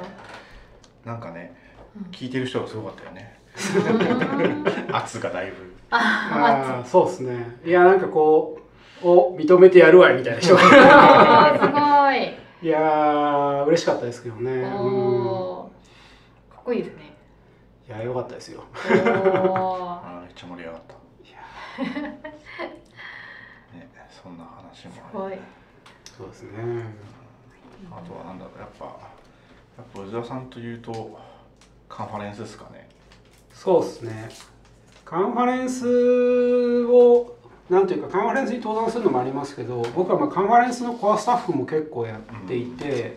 [1.04, 1.54] なんかね
[2.10, 3.38] 聞いてる人がすごかったよね。
[4.88, 4.94] うん。
[4.96, 7.58] 圧がだいぶあああ、そうですね。
[7.64, 8.58] いや、なんかこ
[9.02, 10.56] う、お認めてやるわいみたいな人。
[10.58, 12.34] すごい。
[12.62, 14.50] いやー、嬉しかったですけどね。
[14.52, 14.62] うん。
[16.50, 17.14] かっこいいですね。
[17.88, 18.64] いや、良かったですよ。
[18.84, 20.96] あーめっちゃ盛り上がった。
[23.76, 23.88] ね
[24.22, 25.32] そんな話すもあごい。
[25.32, 25.38] る
[26.16, 26.50] そうですね。
[27.90, 28.90] あとはなんだろうやっぱや
[29.82, 31.18] っぱ宇沢さんというと
[31.88, 32.88] カンファレンスですかね。
[33.52, 34.28] そうですね。
[35.06, 37.36] カンファレンスを
[37.70, 43.16] なんていうかカンファレンスに登壇するのもありますけど僕はまあカンファレンスのコアスタッフも結構やっていて、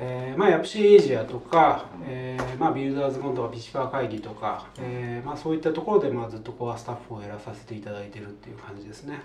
[0.00, 9.20] えーまあ、ヤプシエイジアとか、えーまあ、ビルダーズコンとかビシパー会議とか、えーまあ、そういったところでまあずっとコアスタッフをやらさせていただいてるっていう感じですね。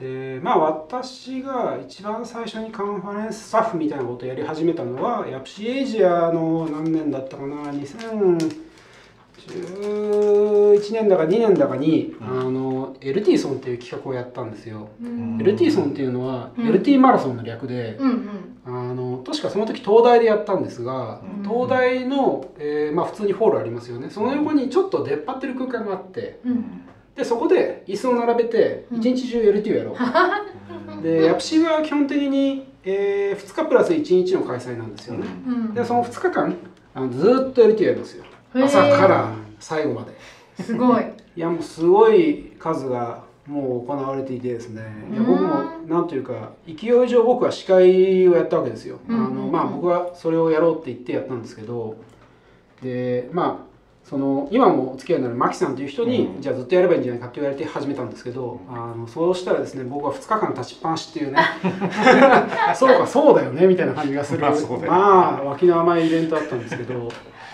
[0.00, 7.72] でまあ私が一番最初にカンファレンススタッフみたいなことをやり始めたのはヤプシエイジアの何年だったかな
[9.46, 12.40] 2011年だか2年だかに、うん。
[12.40, 14.88] あの LT ソンっていう企画をやったんですよ。
[15.02, 15.38] うん。
[15.38, 16.68] LT ソンっていうのは、うん。
[16.68, 18.90] LT マラソンの略で、うんうん。
[18.90, 21.42] あの確かその時東大でやったんですが、うん。
[21.48, 24.10] 東大の、えーまあ、普通にホールありますよね。
[24.10, 26.82] その横にちょっと出っ張ってる空間があってうん。
[27.14, 28.98] でそこで椅子を並べてうん。
[28.98, 29.96] 一日中 LT をやろ
[30.98, 35.74] う、 でヤプシは基本的に、え2日プラス1日の開催なんですよね、うん。
[35.74, 36.54] でその2日間
[36.94, 40.12] あのずーっと LT やりますよ朝から最後まで。
[40.62, 41.04] すごい。
[41.36, 44.82] いやもうすごい数がもう行われていてですね。
[45.12, 45.48] いやうん僕も
[45.86, 51.96] なんというか勢い上僕は司会をやったわけですよ、うんあのまあ、僕はそれをやろうって言ってやったんですけど。
[52.82, 53.76] でまあ
[54.08, 56.40] その今もお付き合いになるマキさんという人に、うん。
[56.40, 61.38] じゃあずっとやればいいんじゃないかって言われて始めたんですけど、あのそうしたらですね僕は2日間立ちっぱなしっていうね。
[62.76, 64.40] そうかそうだよねみたいな感じがする。
[64.40, 64.86] まあそうだよね。
[64.88, 67.08] まあ脇の甘いイベントだったんですけど。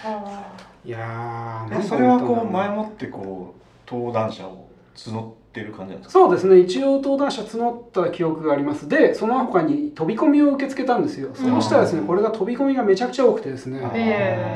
[0.04, 0.52] あ
[0.84, 6.20] いやそれはこう前もってこう登壇者を募ってる感じなんですか？
[6.20, 6.58] そうですね。
[6.58, 8.88] 一応登壇者募った記憶があります。
[8.88, 13.80] でその他に飛び込みを受け付けたんですよ、そうしたらですねこれが飛び込みがめちゃくちゃ多くてですね。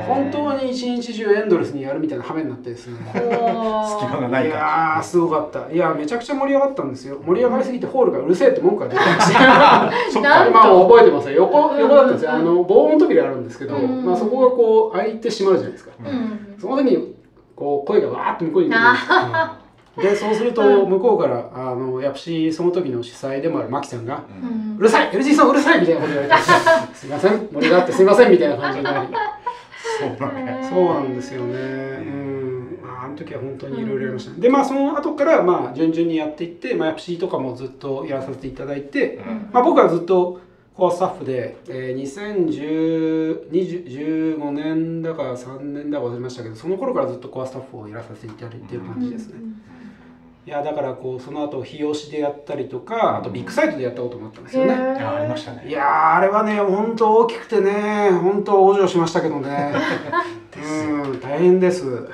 [0.07, 2.97] 本当に一日中エンドレスにやるみたいな羽目になってですね。
[3.13, 5.71] 隙間がないいかやーすごかった。
[5.71, 7.17] いやめちゃくちゃ盛り上がったんですよ。
[7.25, 9.91] 盛り上がりすぎてホールがうるせえって文句が出てました。
[10.11, 11.35] そ っなんか まあ覚えてますよ。
[11.43, 11.79] 横うん。
[11.79, 12.31] 横だったんですよ。
[12.33, 14.03] あの防音扉あるんですけど、うん。
[14.05, 15.91] まあ、そこがこう開いてしまうじゃないですか。
[16.03, 16.55] うん。
[16.59, 17.15] その時に
[17.55, 19.17] こう声がわーって向こうに出てくるんですよ
[20.01, 24.73] でそうすると向こうからあのやっぱしその時の主催でもあるマキさんがううん。
[24.75, 26.35] んうるさい LG さんうるさいみたいなこと言われて
[26.93, 29.07] すいません盛り上がってすいませんみたいな感じになり
[29.99, 31.53] そうだねそうなんですよね。
[31.55, 32.79] うん。
[32.83, 34.37] まああの時は本当にいろいろやりましたね。
[34.39, 39.49] でまあその後からまあ順々にやっていってまあやっぱしとかもずっとやらさせていただいてうん。
[39.51, 40.39] まあ僕はずっと
[40.75, 42.01] コアスタッフで、えー、
[43.51, 49.39] 2015年だか3年だか忘れましたけどその頃からずっとコアスタッフをやらさせていただいてる感じですね、
[50.47, 55.67] いやだからこうその後日吉でやったりとかあとビッグサイトでやったこともあったんですよね、いやありましたね。
[55.67, 59.75] いやーあれはね本当大きくてね本当往生しましたけどね。
[61.03, 62.07] うん大変です。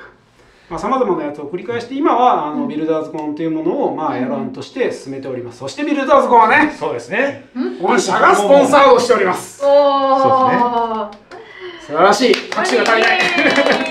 [0.76, 5.58] さまざ、まなやつを繰り返して今はあのビルダーズコンというものをまあやらんとして進めております。
[5.58, 7.44] そしてビルダーズコンはねそうですね。
[7.80, 9.64] 御社がスポンサードしております。
[9.64, 11.10] おお
[11.86, 12.34] 素晴らしい。
[12.52, 13.83] 拍手が足りない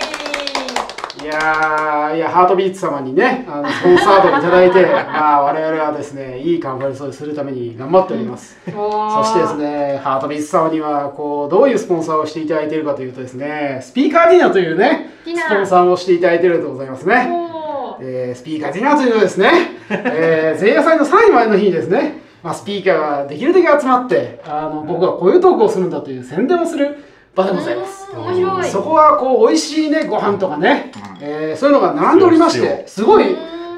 [1.24, 8.58] いやーいやハートビーツ様にねあのスポンサードいただいて まあ我々はですねいいカンファレンスをするために頑張っております。
[8.66, 17.30] そそしてですね、ハートビーツ様にはこうどういうスポンサーをしていただいているかというとですね、スピーカーディナーというね、スポンサーをしていただいているでございますね。
[17.32, 17.96] おー。
[18.02, 19.50] えースピーカーディナーというのはですね、
[19.90, 26.98] えー前夜祭の3位前の日にですね、まあ、スピーカーができるだけ集まって、あの僕はこういうトークをするんだという宣伝をする
[27.36, 28.12] 場でございます。
[28.12, 28.70] うん面白い。
[28.70, 33.26] そこはこう美味しいねご飯とかね、えーそういうのが並んでおりましてすごい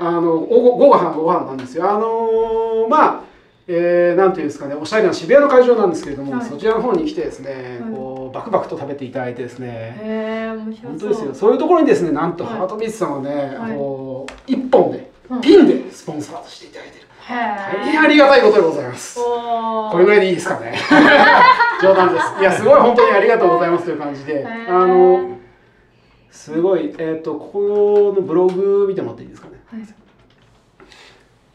[0.02, 1.90] あのごご飯ご飯なんですよ。
[1.90, 3.22] あのーまあ
[3.68, 6.46] えーなんていうんですかねおしゃれな渋谷の会場なんですけれども、はい。
[6.46, 9.68] そちらの方に来てですね、はいこうバクバクと食べていただいてですね、
[10.04, 10.90] へえ面白そう。
[10.90, 11.34] 本当ですよ。
[11.34, 13.76] そういうところにですねなんとはいハートビーツさんはね、はい。
[13.78, 15.42] こう一本でうん。
[15.42, 19.20] ピンでスポンサーとしていただいてる、へ大え変ありがたいことでございます。
[19.20, 20.78] これぐらいでいいですかね。
[21.82, 22.40] 冗談です。
[22.40, 24.46] いやすごい本当にありがとうございますという感じで。
[24.46, 25.36] あの
[26.30, 29.54] すごいえっ、とここのブログ見てもらっていいですかね。
[29.72, 29.82] はい。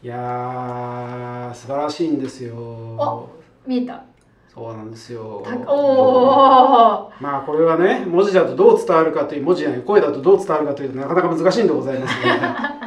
[0.03, 3.29] いやー素晴らしいんですよ。
[3.65, 4.03] 見えた。
[4.53, 5.41] そうなんですよ。
[5.45, 12.80] まあこれはね文字だとどう伝わるかという文字じゃない声だとどう伝わるかというとなかなか難しいんでございますけど、え ー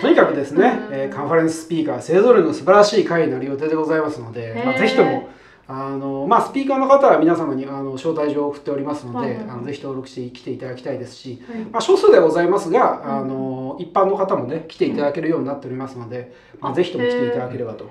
[0.00, 5.28] とにかくですね、えーカンファレンススピーカーそれぞれの素晴らしい会になる予定でございますので、まあ、ぜひとも
[5.72, 9.28] あの、まあ、スピーカーの方は皆様にあの招待状を送っておりますので、はい。
[9.28, 11.60] はいはいあのぜひ登録して来ていただきたいですし、はい。
[11.66, 13.18] まあ、少数ではございますが、うん。
[13.18, 17.88] あの一般の方もね来ていただけるようになっておりますので、まあ、あぜひとも来ていただければと。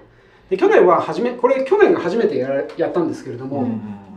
[0.49, 3.67] で去年は初めこれ去年が初めてやらやったんですけれども、うん。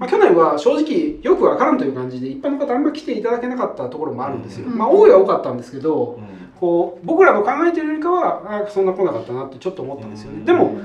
[0.00, 4.66] まあ、去年は正直よくわからんという感じで一般の方あんまり来ていただけなかったところもあるんですよ。
[4.66, 4.76] うん。
[4.76, 10.38] まあ多いは多かったんですけど、うんこう僕らの考えてるよりかはあそんな来なかったなってちょっと思ったんですよね。
[10.38, 10.44] うん。
[10.44, 10.76] でも、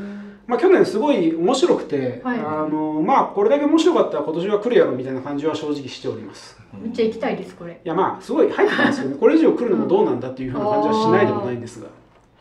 [0.48, 2.40] まあ、去年すごい面白くて、はい。
[2.40, 6.58] あのまあこれだけ面白かったら今年は来るやろみたいな感じは正直しております。
[6.82, 7.74] めっちゃ行きたいですこれ。
[7.74, 9.18] いやまあすごい入ってたんですよね。
[9.22, 11.88] これ以上来るのもどうなんだっていうふうな感じはしないでもないんですが、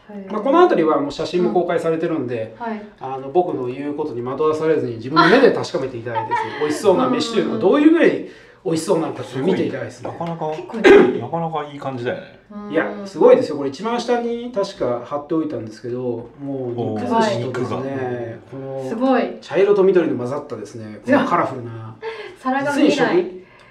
[0.08, 0.24] はい。
[0.32, 2.82] まあ、この辺りはもう写真も公開されてるんで、はい。
[2.98, 8.26] あの僕の言うことに惑わされずに自分の目で確かめていただいてですね 美味しそうな飯というのがどういうぐらい
[8.66, 10.10] 美味しそうなのか見ていただいてですね。
[10.10, 12.36] なかなかなかなかいい感じだよね。
[12.68, 13.56] いやすごいですよ。
[13.56, 19.38] これ一番下に確か貼っておいたんですけどもう肉寿司とですねこのすごい。
[19.40, 21.94] 茶色と緑の混ざったですねこのカラフルな
[22.40, 23.24] 皿が見えない。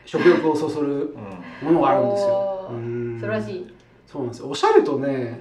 [0.05, 1.13] 食食欲をそそる
[1.61, 2.71] うものがあるんですよ。
[3.19, 3.73] 素晴らしい。
[4.07, 4.49] そうなんですよ。
[4.49, 5.39] おしゃれとねん。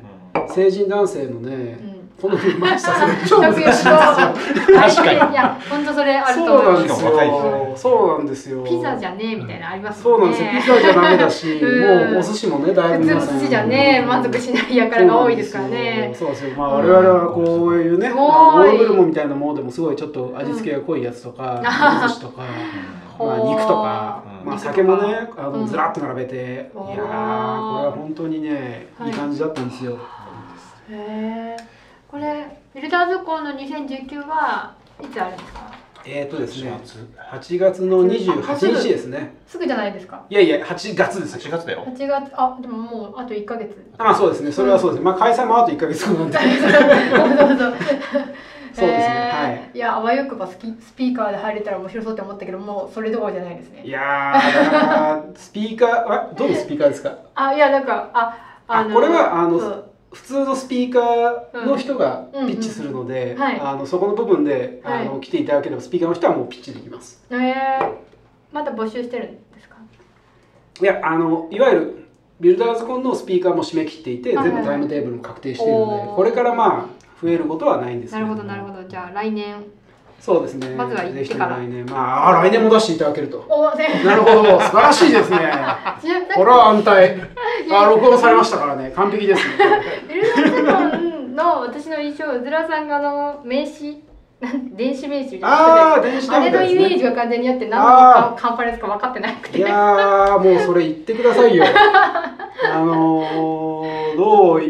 [0.48, 3.94] 成人男性のうねん好みをマッチさせる の超難しいんですよ。
[3.96, 5.32] 確かに。
[5.32, 6.94] いや本当それあるとそう思いま
[7.76, 8.62] すそうなんですよ。
[8.62, 10.48] ピザじゃねえみたいなのありますそうなんですよ。
[10.60, 12.12] ピザじゃダメだしうん。
[12.12, 16.14] もうお寿司もねだいぶ普通皆さんの寿司じゃね満足しないやからが多いですからね。
[16.18, 16.50] そうですよ。
[16.56, 22.42] まあ我々はこういうねオーブルモンみたいなものでもすごいちょっと味付けが濃いやつとか肉寿司とか
[23.18, 24.46] まあ肉とかう。
[24.46, 25.60] んまあ酒もねあうん。
[25.62, 26.36] のずらっと並べて。
[26.36, 29.10] いやーこれは本当にねい。
[29.10, 29.98] い感じだったんですよ。
[30.90, 31.73] へえ
[32.14, 34.72] これビルダーズコンの2019は
[35.02, 35.60] いつあるんですか？
[36.06, 36.70] えっとですね
[37.32, 39.34] 8 8月の28日ですね。
[39.48, 40.24] すぐじゃないですか？
[40.30, 41.36] いやいや8月です。
[41.36, 41.84] 8月だよ。
[41.84, 42.30] 8月。
[42.36, 43.74] あでももうあと1ヶ月。
[43.98, 44.52] ああそうですね。
[44.52, 45.00] それはそうです。
[45.00, 46.38] ねまあ開催もあと1ヶ月後なんで。
[46.38, 46.62] そう で
[48.76, 48.86] すね。
[48.86, 49.42] えー。
[49.42, 49.70] はい。
[49.74, 53.82] いやあわよくばスキスピーカーで入れたら面白そうって思ったけどもうそれどころじゃないですね。
[53.84, 57.10] いやスピーカーあどのスピーカーですか？
[57.34, 58.36] あいやなんかあ
[58.68, 59.58] あこれはあの
[60.14, 65.08] 普通のスピーカーの人がうんピッチするので、あのそこの部分で、はい。
[65.08, 67.22] あの来ていただければスピーカーの人はもうピッチできます。
[67.30, 67.92] えー、
[68.52, 69.76] まだ募集してるんですか？
[70.80, 72.04] いやあのいわゆる
[72.40, 78.88] ビルダーズコンのスピーカーも締め切っていて、はい全部タイムテーブルも確定しているのでこれからまあ増えることはないんですけなるほどもなるほど。
[78.88, 79.64] じゃあ来年
[80.24, 80.70] そうですね。
[80.70, 81.58] まずは行ってから。
[81.58, 81.84] 来年。
[81.84, 83.44] まああ来年も出していただけると。
[84.06, 84.58] なるほど。
[84.58, 85.38] 素晴らしいですね。
[86.34, 87.20] これは安泰。
[87.70, 88.90] あ録音されましたからね。
[88.96, 89.54] 完璧ですね。
[90.08, 93.98] ビルの私の印象うずらさんがあの名刺
[94.72, 95.50] 電子名刺みたいな。
[95.50, 99.58] ああ電子タブあれのイメージが完全にあって何のあカンファレンスか分かってなくて。
[99.58, 101.66] いやーもうそれ言ってくださいよ。
[102.72, 104.62] あのーどう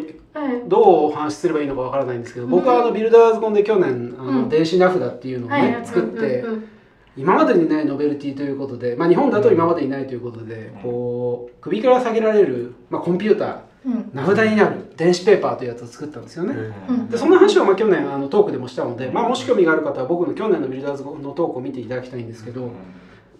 [0.66, 4.49] どうお話しすればいいのかわからないんですけど僕はあのビルダーズコンで去年あのうん。
[4.49, 6.68] 電子名札っていうのをはいね作ってうんうん
[7.16, 10.83] 今までにないノベルティということで、まあ、日本だと今までにないということでうん。
[10.83, 14.11] こう首から下げられる、まあ、コンピューターうん。
[14.12, 16.55] 名札になる電子ペーパーというやつを作ったんですよね。
[16.88, 17.09] うん。
[17.09, 22.73] でその話をまあ去年あのトークでもしたので、まあ、もし興味がある方は僕の去年のビルダーズのトークを見ていただきたいんですけど、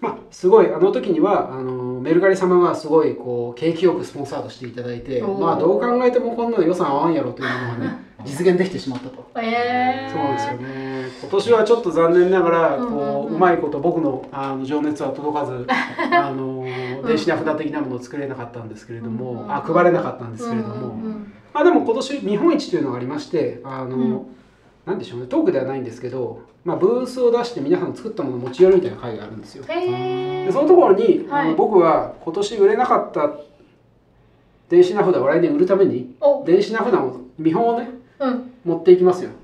[0.00, 9.30] まあ、すごいあの時にはあのメルカリ様がすごいこう景気よくスポンサードしていただいて、まあ、どう考えてもこんなの予算合わんやろというものがね実現できてしまったと。
[9.40, 11.09] えー、そうなんですよね。
[11.20, 16.64] 今年はちょっと残念ながらこううまいこと僕のあの情熱は届かず あの
[17.07, 19.52] 電子名札的なものを作れなかったんですけれどうんもうん。
[19.52, 20.74] あ配れなかったんですけれども。
[20.74, 21.33] うんうん。
[21.52, 24.26] まあでも今年日本一というのがありましてあの、うん。
[24.87, 25.26] なんでしょうね。
[25.26, 29.64] トークではないんですけど、まあ、ブースを出して皆さんの作ったものを持ち寄るみたいな会があるんですよ。
[29.66, 31.50] でそのところに、あはい。
[31.50, 33.33] の僕は今年売れなかった
[34.70, 36.42] 電子名札を来年売るためにお。
[36.44, 38.53] 電子名札を見本をねうん。
[38.64, 39.31] 持っていきますよ。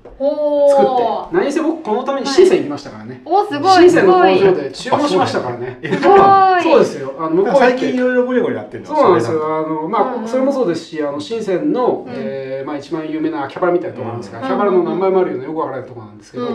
[0.69, 1.03] 作って。
[1.03, 1.33] ー。
[1.33, 3.89] 何せ僕このために深セン行きましたからね、おすごい。
[3.89, 5.79] 深センの工場で注文しましたからね。
[5.81, 6.19] え すごい。
[6.63, 7.13] そうですよ。
[7.17, 9.45] あの向こう最近いてろいろゴリゴリやってるのそうなんですよ。
[9.45, 12.13] あの、まあそれもそうですしあの深センの、うん。
[12.13, 14.45] えーまあ、一番有名な秋葉原みたいなところなんですが、うん。
[14.45, 16.47] 秋葉原の何倍もあるようなよくわからないところなんですけど、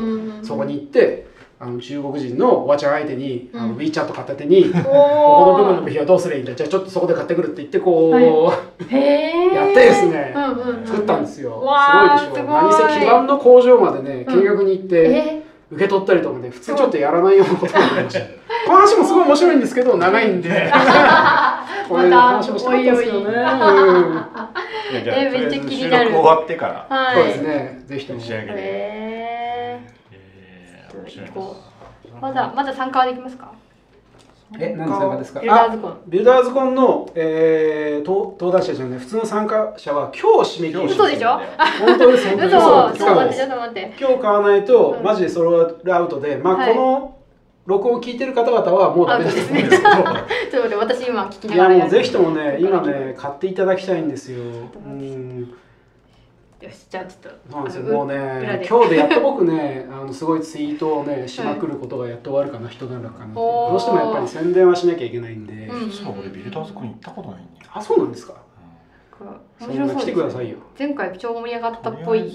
[0.43, 1.27] そこに行って
[1.59, 8.25] あの中国人のおばちゃん相手に、あのうん WeChat 片手に ここのお部分の部品はどうすればいいんだじゃあちょっとそこで買ってくるって言ってこう、はい。
[8.95, 10.35] へえやってですね。
[10.37, 10.87] うんうんうん。
[10.87, 12.45] 作ったんですよ、すごいでしょ。
[12.45, 14.41] 何せ基盤の工場までねうん。
[14.41, 15.43] 見学に行って、え？
[15.69, 18.21] 受け取ったりとかね普通ちょっとやらないようなことがありました。
[18.67, 20.49] この話もすごい面白いんですけど長いんで。
[21.89, 23.31] これまた話もしたかったですよね、おいおい。
[23.31, 24.15] うん。
[24.93, 26.07] いやじゃあえとりあえずめっちゃ気になる。
[26.07, 26.97] 収録終わってから。
[26.97, 27.17] はい。
[27.17, 27.83] そうですね。
[27.87, 28.21] ぜひとも。
[28.21, 29.16] 仕上げで、へ
[30.97, 31.57] えー面白いなーこ
[32.19, 33.53] うまだまだ参加はできますか？
[34.61, 35.41] え何の参加ですか？
[35.41, 36.01] ビルダーズコン。
[36.07, 40.85] ビルダーズコンの、えー、登登壇者じゃない普通の参加者は今日締め切り。
[40.87, 41.41] 嘘でしょ？
[41.85, 42.57] 本当です本当です。
[42.57, 42.93] 嘘。
[42.93, 43.95] ちょっと待ってちょっと待って。
[43.99, 45.03] 今日買わないと、うん。
[45.03, 46.75] マジでソロアウトで、まあはい。
[46.75, 47.17] この
[47.67, 51.79] 録音を聞いてる方々はもうダメだと思うんですけど ちょっと待って私今聞きないがらやる。
[51.79, 54.39] やもうぜひともね今ね買っていただきたいんですよ。
[54.87, 55.53] うん
[56.67, 57.83] よしじゃあちょっとそうなんですよ。
[57.85, 58.15] あのもう裏
[58.53, 58.67] ねで。
[58.69, 68.35] 今日でやっと僕ね あのすごいツイートをねしまくることがやっと終わるかな一段落かなどうしてもやっぱり宣伝はしなきゃいけないんで、うん実は俺ビルダーズコン行ったことないんだよ、あそうなんですか？
[69.61, 70.57] 面白そうですてくださいよ。
[70.79, 72.31] 前回超盛り上がったっぽい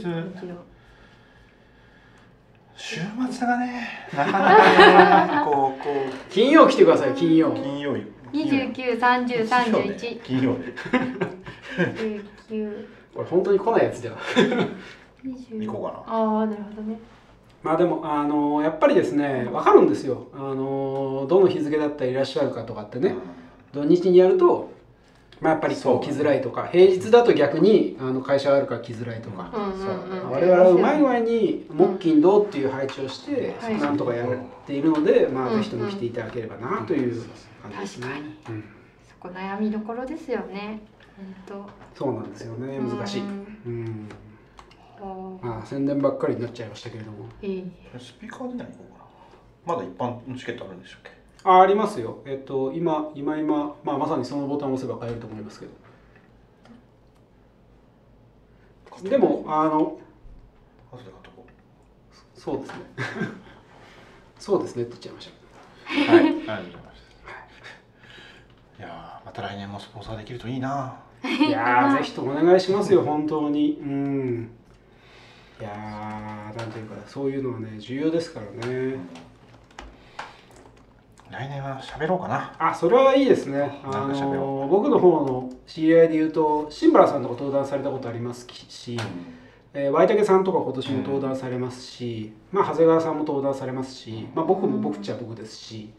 [2.76, 6.32] 週末がね なかなかねこうこう。
[6.32, 7.52] 金曜来てください金曜。
[7.52, 10.56] 金曜日二十九、三十、三十一、金曜
[11.96, 14.18] 十九、これ本当に来ないやつでは
[15.24, 15.66] 二十。
[15.66, 17.00] 行こうかああ、なるほどね。
[17.64, 20.28] まあでもあのやっぱりですね分かるんですよ。
[20.34, 23.16] あのどの日付だったらいらっしゃるかとかってなね、
[23.72, 24.72] 土日にやると、
[25.40, 29.52] まあ、やっぱりそうこう来づらいとか平日だと逆にあの会社があるから来づらいとか。
[30.32, 33.80] 我々はうまい具合に木金土っていう配置をして、はい。
[33.80, 34.30] なんとかやっ
[34.66, 35.58] ているので、まあ、うん。
[35.58, 37.24] ぜひとも来ていただければなという
[37.62, 38.56] 感じですね、確かに。
[38.58, 38.64] うん。
[39.08, 40.82] そこ悩みどころですよね。
[41.50, 42.78] 本そうなんですよね。
[42.90, 42.96] 当。
[42.96, 43.26] 難しい、う
[43.70, 44.10] ん。
[45.42, 47.26] あ宣伝ばっかりになっちゃいましたけれども。
[47.42, 47.72] いい。
[48.00, 51.12] スピーカーで何行こうかなまだ一般のチケットあるんでしたっけ？
[51.44, 52.22] あありますよ。
[52.26, 55.72] えっと今今今、まあ、まさにそのボタンを押せば買えると思いますけど。
[59.10, 59.98] でもあの
[60.92, 61.46] 後で買っとこ
[62.36, 62.76] そうですね。
[64.38, 66.20] そうですねって言っちゃいましうはい。
[66.20, 66.81] ありがとうござい
[69.32, 70.94] また来年もスポンサーできるといいな。
[71.22, 73.80] たいやー ぜひともお願いしますよ本当に。
[73.82, 74.52] うん。
[75.58, 78.98] いやーなんていうかそういうのはね重要ですからね。
[81.30, 82.54] 来年は喋ろうかな。
[82.60, 83.80] あそれはいいですね。
[83.86, 88.98] あの僕の方の知り合いで言うと新原さんとか登壇されたことありますし、
[89.74, 95.90] えー、ワイタケさんとか今年も登壇されますし、まあ、長谷川さんも登壇されますし、まあ、僕も僕っちゃ僕ですし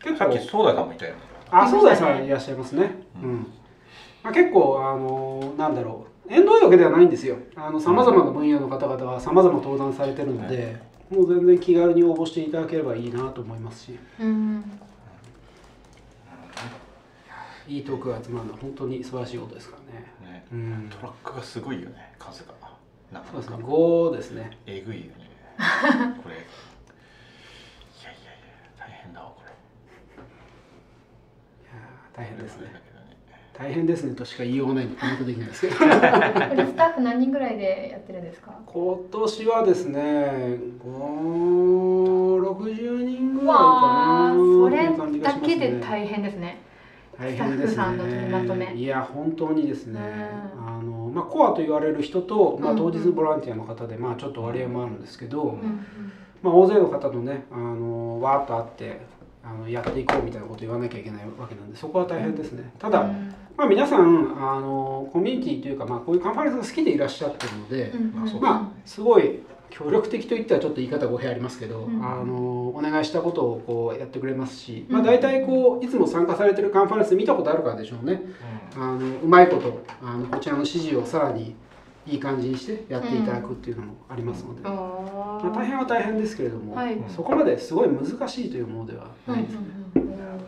[0.00, 3.34] 結構さっき東大さんもいたよねあそうださんいらっしゃいますね、ううん。
[3.36, 3.46] ん
[4.22, 6.08] まあ、結構あのなんだろう。
[6.30, 7.36] 縁遠いわけではないんですよ。
[7.56, 10.76] さまざまな分野の方々はさまざま登壇されてるので、
[11.10, 13.98] もう全然気軽に応募していただければいいなと思いますし。
[14.20, 14.64] うん。
[17.66, 20.12] いいトークが集まるのは本当に素晴らしいことですからね。
[20.32, 20.46] ね。
[20.52, 20.90] うん。
[20.90, 22.54] トラックがすごいよね数が。
[23.30, 23.56] そうですね。
[23.56, 24.58] 5ですね。
[24.66, 25.28] えぐいよね。
[26.22, 28.48] これいやいやいや
[32.18, 32.66] 大変ですね。
[33.56, 35.76] 大変ですねとしか言いようがないんでコメントできないですけど。
[35.76, 36.00] これス
[36.74, 38.52] タッフ何人ぐらいでやってるんですか？
[38.66, 43.52] 今年はですね560人ぐらいか
[44.30, 44.34] な。
[44.34, 44.90] それ
[45.20, 46.60] だけで大変ですね。
[47.16, 48.74] 大変ですね。
[48.76, 50.00] いや本当にですね、
[50.56, 55.84] うんあのまあ、コアと言われる人と、まあ、うん当日ボランティアの方で、まあ、ちょっと割合もあるんですけど、うん。
[56.42, 59.00] まあ、大勢の方とねあのわーっと会って
[59.48, 62.70] あのやっていこうみたいなこと言わなきゃいけないわけなんでそこは大変ですね。
[62.78, 63.34] ただ、うん。
[63.56, 68.28] まあ、皆さんあのコミュニティというか、まあ、こういうカンファレンスが好きでいらっしゃってるので、うん。
[68.28, 68.40] うん。
[68.40, 69.40] まあすごい
[69.70, 72.04] 協力的といったらちょっと言い方語弊ありますけど、うん。
[72.04, 74.94] あのお願いしたことをこうやってくれますし、うん。
[74.94, 78.22] まあ、大体こういつも参加されてるカンファレンス見たことあるからでしょうね。
[78.76, 81.54] あのうまいことあのこちらの指示をさらに
[82.08, 86.96] いい感じにしてやっていただくっていうのもありますので、あまあ、大変は大変ですけれども、はい。
[87.08, 89.68] そこまですごい難しいというものではうんないです、うんうん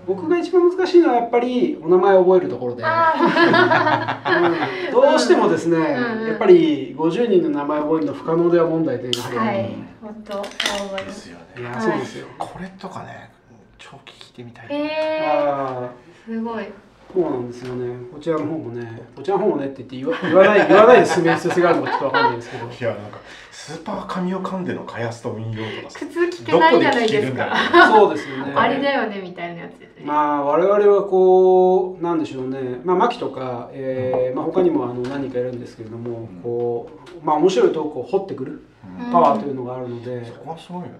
[0.06, 2.82] 僕が一番難しいのはやっぱりお名前を覚えるところで。
[4.90, 5.82] どうしてもですね、うん
[6.22, 9.70] うんやっぱり50人の名前を覚えるの不可能では問題というのがーはい。
[10.02, 10.42] 本当そう
[10.88, 11.20] 思いでます。
[11.20, 13.30] すよいやねそうですよ、これとかね
[13.78, 14.66] 超聞いてみたい。
[14.70, 15.90] へえああ
[16.26, 16.64] すごい
[17.12, 17.96] そうなんですよね。
[18.12, 22.66] こちらの方もねこちらの方もねって言って言わ 言わない言わないで進める必があるのかちょっとわかんないですけど。
[22.66, 23.18] いやなんか
[23.50, 27.56] スーパー神を噛んでの開発と運用とかさ普通聞けないじゃないですか
[27.92, 28.52] そうですよね。
[28.54, 30.04] あれだよねみたいなやつですね。
[30.04, 32.80] まあ我々はこうなんでしょうね。
[32.84, 36.26] まあ牧とか、えーまあ、他にもあの何人かいるんですけれども、うん。
[36.42, 36.88] こ
[37.22, 38.62] うまあ面白いトークを掘ってくる
[39.02, 39.12] うん。
[39.12, 40.92] パワーというのがあるので、そこはすごいよね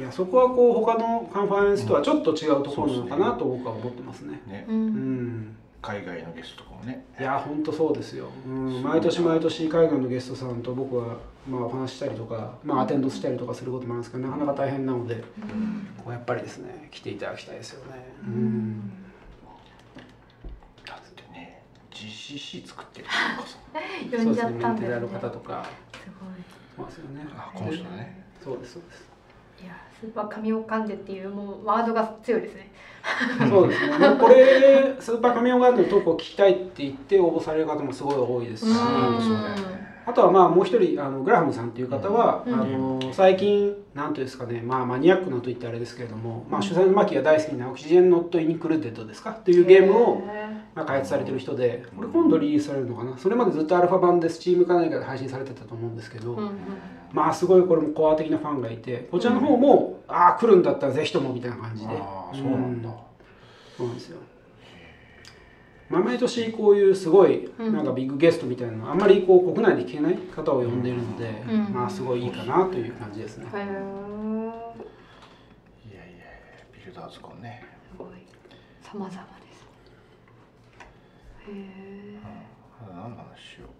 [0.00, 4.40] いやそこはこう他のカンファレンスとはちょっと違うところなのかなと僕は思ってますね。
[4.46, 4.64] ね。
[4.66, 4.86] ううん。
[4.86, 7.04] ん海外のゲストとかもね。
[7.18, 15.88] いや本当そうですよ、うん、毎年毎年海外のゲストさんと僕はまあお話ししたりとか、まあ、アテンドしたりとかすることもあるんですけどなかなか大変なのでうん。
[15.98, 18.14] こうやっぱりですね来ていただきたいですよね。
[18.26, 18.36] ううん。
[18.36, 18.92] ん
[20.86, 23.58] だってね GCC 作ってるとかさ。
[24.16, 25.66] 呼んじゃったんそうですねメンテであるですね方とか。
[25.92, 25.98] す
[26.76, 27.26] そうですよね。
[27.36, 28.24] あこの人ね。
[28.42, 29.09] そうですそうです。
[29.60, 32.70] ごいいやスーパー神を噛んでっていうもうワードが強いですね。
[33.48, 33.98] そうですね。
[33.98, 38.72] もうこれスーパーカミオンガーデンのトークを聞きたいって言って応募される方もすごい多いですし、
[40.06, 42.54] あとはまあもう一人あのグラハムさんっていう方は、うん。
[42.54, 53.18] あの最近なんていうんですかね、まあマニアックなと言ってあれですけれども、まあ主催のマキが大好きな Oxygen Not Included ですかっていうゲームをへまあ開発されてる人で、これ今度リリースされるのかな？
[53.18, 56.54] それまでずっとアルファ版で Steam か何かで配信されてたと思うんですけど、ーうんうん
[57.12, 61.94] まあすごいこれもコア的なファンがいて、こちらの方も、ああ来るんだったらぜひともみたいな感じで。
[61.96, 62.88] ああそうなんだ。
[62.88, 62.96] うん。
[63.76, 64.18] そうなんですよ。
[65.88, 67.74] まあ、毎年こういうすごいうん。
[67.74, 71.72] なんかビッグゲストみたいなのあんまりこう国内で聞けない方を呼んでいるので、うん。
[71.74, 73.46] まあすごいいいかなという感じですね。
[73.52, 73.72] いやいや
[76.72, 77.64] ビルダーズコンね。
[77.90, 78.08] すごい。
[78.82, 79.16] 様々で
[79.52, 79.66] す。
[81.48, 82.18] へえ
[82.88, 82.96] うん。
[82.96, 83.24] 何の話
[83.56, 83.66] しよ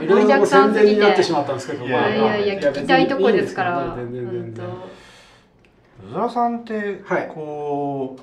[0.00, 4.66] ビルドの盛りだくさん宣伝になってしまったんですけど、いいやいやいや聞きたいとこですから全然全然。
[4.66, 8.16] 本ううずらさんってはいこ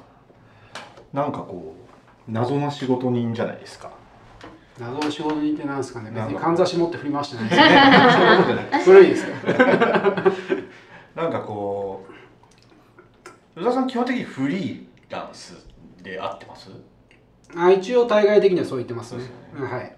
[1.13, 1.75] うなんかこ
[2.27, 3.91] う謎な仕事人じゃないですか
[4.79, 6.09] 謎の仕事にってなんですかね。
[6.11, 7.67] 別なんかにかんざし持って振り回してないですけ
[8.13, 8.77] そういうことじゃないど。
[8.83, 9.35] 古いですよ。
[11.15, 12.05] なんかこ
[13.55, 15.67] う宇田さん基本的にフリーランス
[16.01, 16.71] で合ってます？
[17.55, 19.31] あ一応対外的にはそう言ってますねすよ。
[19.57, 19.95] うんはい。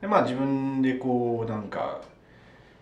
[0.00, 2.00] でまあ自分でこうなんか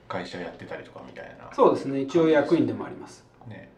[0.08, 1.50] 会社やってたりとかみたいな。
[1.54, 2.00] そうですね。
[2.00, 3.24] 一応役員でもあります。
[3.48, 3.68] ね。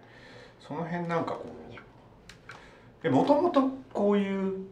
[0.60, 1.58] その辺なんかこう
[3.02, 3.62] えもともと
[3.92, 4.66] こういう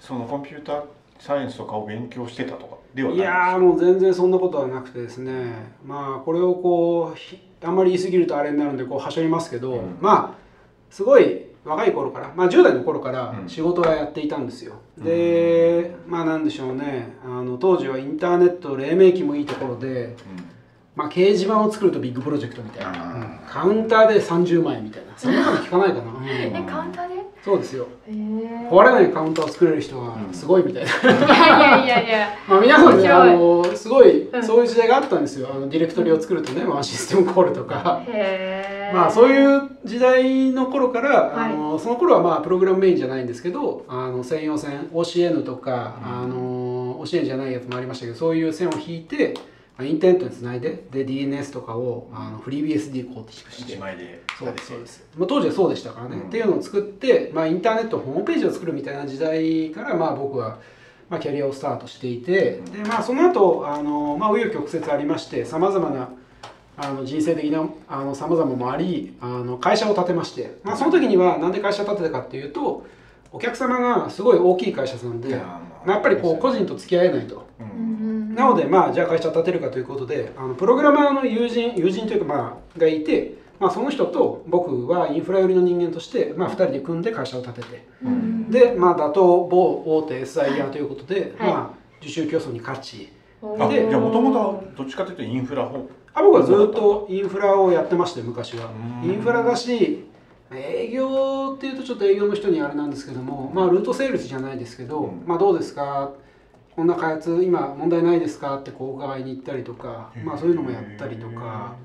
[0.00, 0.84] そのコンピューター
[1.18, 5.54] サイエンスとかを勉強してたとかではないいやーもう全然そんなことはなくてですね。
[5.84, 9.98] まあこれをこうひあんまり言い過ぎるとあれになるんでこうはしょりますけど、うん。
[10.00, 10.38] まあ
[10.90, 13.48] すごい若い頃から、まあ、10代の頃からうん。
[13.48, 17.16] 仕事はやっていたんですよ、でまあなんでしょうね。
[17.24, 20.16] あの当時はインターネット黎明期もいいところで、
[20.96, 23.38] まあ、掲示板を作るとビッグプロジェクトみたいな、うんうん。
[23.46, 25.12] カウンターで30万円みたいな。
[25.16, 26.28] そんなの聞かないかな、うん。
[26.28, 27.22] えカウンターで？
[27.44, 27.88] そうですよ。
[28.06, 32.28] へえ壊れないカウンターを作れる人はすごいみたいな、 いやいやいやいや。
[32.48, 34.42] まあ、皆さんね、あのすごい、うん。
[34.42, 35.48] そういう時代があったんですよ。
[35.52, 38.02] あのディレクトリを作るとね、ワンシステムコールとか。
[38.06, 41.52] へえまあそういう時代の頃から、はい。
[41.52, 49.34] あのその頃はまあプログラムメインじゃないんですけど、あの専用線 OCN とか、あの OCN じゃないやつもありましたけど、そういう線を引いて、
[49.76, 53.78] まあインターネットにつないで、で DNS とかをあのフリー BSD 構築して一。
[53.78, 56.28] 枚でそうですそうです、まあ、当時はそうでしたからね、うん。
[56.28, 60.58] っていうのを作って、まあ、インターネットホームページを作るみたいな時代から、まあ、僕は、
[61.08, 62.64] まあ、キャリアをスタートしていて、うん。
[62.72, 66.08] でまあ、その後あのまあ紆余曲折ありましてさまざまな
[66.76, 72.86] あの人生的なあの様々もありあの会社を建てまして、まあ、その時にはなんで会社を建てたかっていうと
[73.30, 77.46] お客様がすごい大きい会社さんで、まあ、やっぱりこう個人と付き合えないと。
[78.34, 88.50] なので、まあ、じゃあ会社立てるかということであのプログラマーの友人友人というか、まあ、がいて、まあ、その人と僕はインフラ寄りの人間として、まあ、2人で組んで会社を立てて、うん。
[88.50, 91.50] で、まあ、打倒某大手 SIR ということで、はい。
[91.52, 93.12] まあ、受注競争に勝ち。
[93.58, 98.70] あでじゃあもともとどっちかというとインフラ方あ僕はずっとインフラをやってまして昔は。
[99.02, 99.10] うん。
[99.10, 100.06] インフラだし
[100.52, 105.22] 営業っていうとちょっと営業の人にあれなんですけどもまあルートセールスじゃないですけど、うん。
[105.26, 106.10] まあどうですか？
[106.76, 108.58] こんな開発今問題ないですか？
[108.58, 111.76] ってこう伺いに行ったりとかまあそういうのもやったりとか。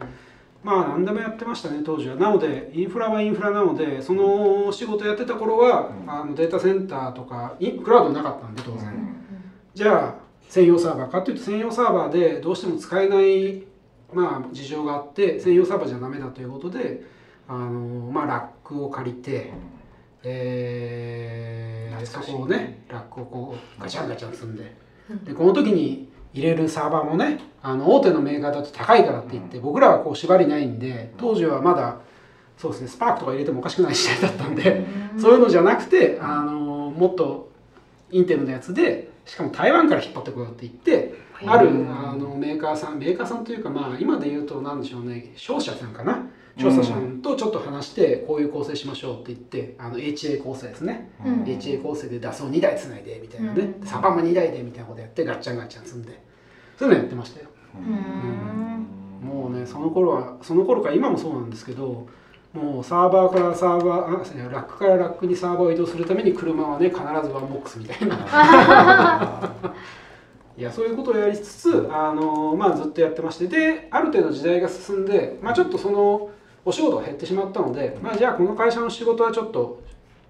[0.64, 2.16] まあ何でもやってましたね当時は。
[2.16, 6.10] なのでインフラはインフラなのでその仕事やってた頃は、うん。
[6.10, 9.16] あのデータセンターとかインクラウドなかったんで当然、うん。
[9.74, 10.16] じゃあ
[10.50, 13.64] 専用サーバーかというと専用サーバーでどうしても使えない、
[14.14, 17.04] まあ、事情があって専用サーバーじゃダメだということで
[17.48, 19.52] あの、まあ、ラックを借りて、
[20.24, 24.76] えーそこをねラックをこうガチャンガチャン積んで。
[25.24, 31.98] でこの時に入れるサーバーもねあの大手のメーカーだと高いからって言って僕らはこう縛りないんで当時はまだ
[32.58, 34.86] そうですねスパークとか入れてもおかしくない時代だったんで。
[35.18, 37.50] そういうのじゃなくて、あのもっと
[38.12, 41.16] インテルのやつでしかも台湾から引っ張ってこようって言って
[41.46, 41.90] あるうん。
[41.90, 46.28] あのメーカーさんメーカーさんというかまあ今で言うと何でしょうね商社さんかな？
[46.58, 51.44] 商社さんとちょっと話してこういう構成しましょうって言ってあの HA 構成ですね、うん。
[51.44, 53.88] HA 構成で DAS を2台つないでみたいなね、うん。
[53.88, 56.20] サーバも2台でみたいなことやってガッチャンガッチャン積んで。
[56.78, 57.48] そういうのやってましたよ。
[57.76, 59.28] うん。
[59.28, 62.08] もうねその頃はその頃から今もそうなんですけど
[62.54, 68.16] もうサーバーからサーバーあラックからラックにサーバーを移動するために車はね必ずワンボックスみたいな
[70.58, 76.32] いやそういうことをやりつつあの、まあ、ずっとやってましてである程度時代が進んで、まあ、ちょっとその
[76.66, 79.84] お仕事が減ってしまったので、まあ、じゃあこの会社の仕事はちょっと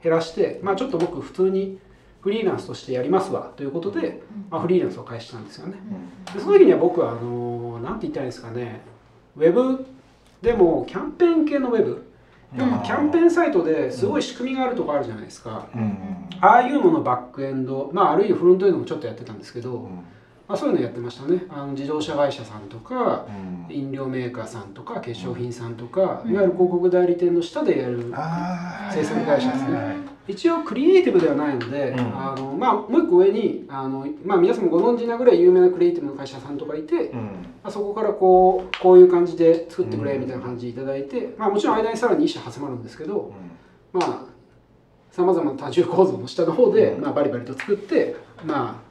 [0.04, 1.80] 減らして、まあ、ちょっと僕普通に
[2.22, 5.78] フリーランスとしてやりますわということで、まあ、フリーランスを開始したんですよね。
[6.34, 8.82] でその時には僕はあのなんて言ったらいいんですかね
[9.38, 9.86] ウェブ
[10.42, 12.06] でもキャンペーン系のウェブ
[12.56, 15.68] キャンペーンサイトですごい仕組みがあるとこあるじゃないですか、
[16.40, 19.90] ああいうののバックエンド、まあ、あるいはフロントエンドもちょっとやってたんですけど、
[20.48, 21.44] まあ、そういうのやってましたね。
[21.50, 23.26] あの自動車会社さんとか
[23.70, 28.14] 飲料メーカーさんとか化粧品さんとか、いわゆる広告代理店の下でやる
[28.94, 30.18] 制作会社ですね。
[30.28, 32.00] 一応クリエイティブではないので、うん。
[32.00, 43.32] あのまあ、もう一個上にあの、まあ、皆さんもご存知なぐらい有名なクリエイティブの会社さんとかいて、まあ、そこからこうこういう感じで作ってくれみたいな感じでいただいて、まあ、もちろん間にさらに一社挟まるんですけど
[43.94, 44.26] まあ
[45.12, 47.02] さまざまな多重構造の下の方で、うん。
[47.02, 48.87] まあ、バリバリと作ってまあ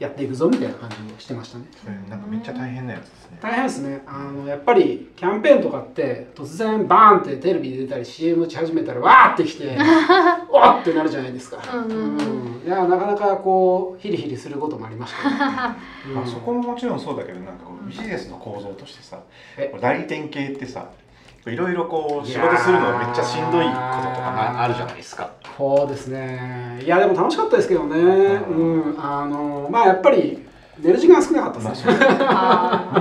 [0.00, 1.64] やっていくぞみたいな感じをしてましたね。
[2.08, 3.38] なんかめっちゃ大変なやつですね。
[3.42, 4.02] 大変ですね。
[4.06, 9.76] あのやっぱりキャンペーンとかって突然バーンってテレビで出たり CM 打ち始めたらわーってきて
[10.50, 12.62] わーってなるじゃないですか、うんうんうん。
[12.66, 15.76] いやなかなかこうヒリヒリすることもありましたね、
[16.08, 16.14] うん。
[16.14, 19.20] まあそこももちろんそうだけどなんかビジネスの構造としてさ
[19.58, 19.70] え？
[19.80, 20.88] 代理店系ってさ
[21.46, 25.30] いろいろこう仕事するのめっちゃしんどいこととかなあるじゃないですか。
[25.56, 26.80] そうですね。
[26.84, 27.96] いやでも楽しかったですけどね。
[27.96, 30.46] うんあのまあやっぱり
[30.78, 32.00] 寝る時間少なかったですね、 もう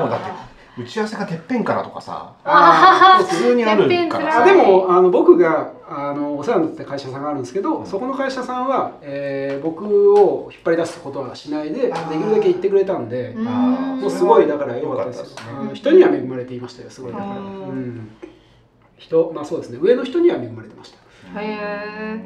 [0.10, 0.50] だって
[0.82, 2.32] 打ち合わせがてっぺんからとかさ。
[2.46, 3.26] あー。
[3.26, 4.32] 普通にあるから。
[4.32, 7.86] さあでもあの僕があのお世話になってた会社さんがあるんですけど、うん。
[7.86, 15.70] そこの会社さんは、えー僕を引っ張り出すことはしないでできるだけ言ってくれたんで、もうすごいだから良かったですよ良かったですね。
[15.70, 17.12] うん人には恵まれていましたよすごい。
[17.12, 18.10] だから、ううんん、
[19.00, 19.80] 人まあそうですね。
[19.82, 20.94] 上の人には恵まれてまし
[21.34, 21.42] た。
[21.42, 22.22] へえ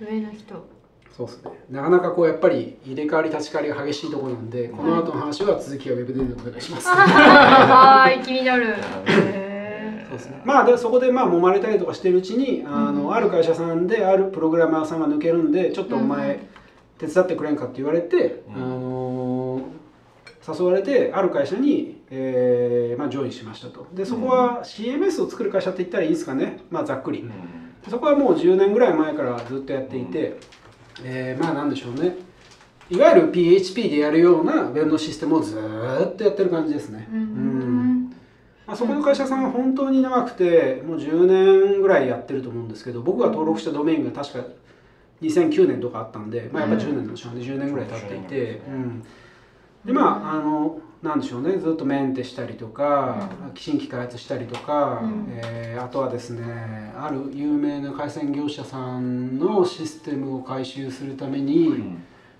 [0.00, 0.54] 上の人。
[1.16, 1.50] そうですね。
[1.70, 8.74] なかなかこうやっぱり入れ替わり立ち替わりが激しいところなんでこの後の話は続きはウェブでお願いします、はーい気になる。
[9.06, 16.40] へ そうですね、まあでそこでまあ揉まれたりとかしてるうちにあの、うんある会社さんであるプログラマーさんが抜けるんでちょっとおうん前
[16.98, 19.60] 手伝ってくれんかって言われて、うんあの
[20.46, 23.86] 誘われてある会社に、えーまあ、ジョインしましたと。
[23.94, 27.24] でそこは CMS を作る会社って言ったらいいですかね、まあ、ざっくり。
[27.88, 30.38] そこはもう10年ぐらい前からずっとやっていて、
[31.02, 32.16] えーまあなんでしょうね。
[32.90, 37.22] いわゆる PHP でやるようなウェブのシステムをずーっとやってる感じですね、ううん。
[37.22, 38.10] ん
[38.66, 44.46] まあ、そこの会社さんは本当に長くてもう10年ぐらいやってると思うんですけど僕が登録したドメインが確か
[45.22, 49.04] 2009年とかあったんで、まあ、やっぱ10年なんでしょうね10年ぐらい経っていて、うん、
[49.84, 61.96] でまああのなんでしょうねずっとメンテしたりとか、新規開発したりとか、うんえーあとはですねある有名な回線業者さんのシステムを回収するために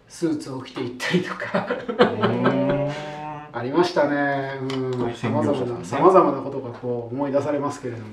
[0.08, 1.68] スーツを着ていったりとか
[3.52, 4.58] ありましたね。
[4.60, 4.64] う
[5.08, 5.14] ん。
[5.14, 8.04] さまざまな、さまざまなことがこう思い出されますけれども。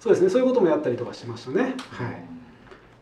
[0.00, 0.28] そうですね。
[0.28, 1.62] そういうこともやったりとかしてましたね。
[1.62, 1.74] はい。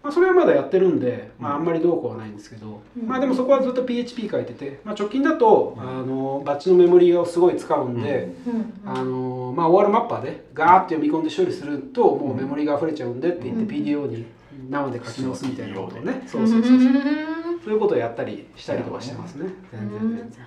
[0.02, 3.08] まあ、それはまだやってるんで、まあ、あんまりどうこうはないんですけど、うん。
[3.08, 5.82] まあでもそこはずっと PHP 書いてて、まあ、直近だと、うん。
[5.82, 8.72] あのバッチのメモリをすごい使うんで、うん。
[8.84, 13.68] あのまあ、OR マッパーでガーッて読み込んで処理するともうメモリが溢れちゃうんでって言ってうん。
[13.68, 14.26] PDO に
[14.70, 16.76] 生で書き直すみたいなことをね、うそうそうそうそう。
[16.76, 17.60] うん。
[17.64, 19.48] そういうことをやったりしたりとかしてますね。
[19.72, 20.46] 全然うん全然。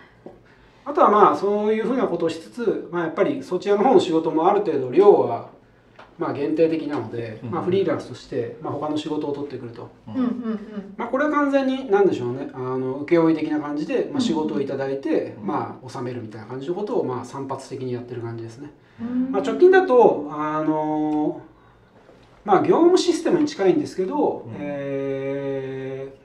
[0.86, 5.50] あとはまあそういうふうなことをしつつ、まあ、やっぱりそちらの方の仕事もある程度量は
[6.20, 10.94] まあ限定的なので、まあ、うんフリーランスとしてまあ他の仕事を取ってくると、ううんうんん。
[10.98, 12.50] まあ、これは完全に何でしょうね。
[12.54, 15.48] あの請負的な感じで、まあ、仕事をいただいて、うん。
[15.48, 18.70] まあ納めるみたいな感じのことをまあ散発的にやってる感じですね。
[19.02, 19.32] うん。
[19.32, 21.42] まあ、直近だとあの
[22.44, 24.56] まあ業務システムに近いんですけど、うん。
[24.60, 26.20] えー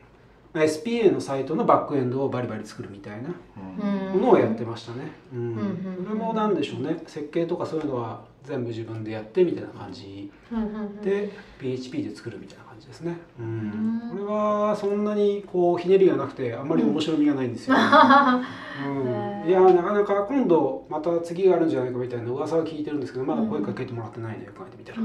[0.54, 3.30] まあ SPA のサイトのバックエンドをバリバリ作るみたいな
[3.82, 4.20] うん。
[4.20, 5.10] ものをやってましたね。
[5.32, 5.46] うんうん
[5.98, 6.04] うん。
[6.04, 6.96] それもなんでしょうね。
[7.08, 10.30] 設計とかそういうのは全部自分でやってみたいな感じ
[11.02, 13.16] で PHP で作るみたいな感じですね。
[13.40, 13.46] うん。
[13.46, 14.10] うん。
[14.10, 17.80] これはそんなにこうひねりがなくてあんまり面白みがないんですよ、ね
[19.44, 24.98] うん、いやなかなか今度また次があるんじゃないかみたいな噂は聞いてるんですけどまだ声かけてもらってないねよく考えてみたら。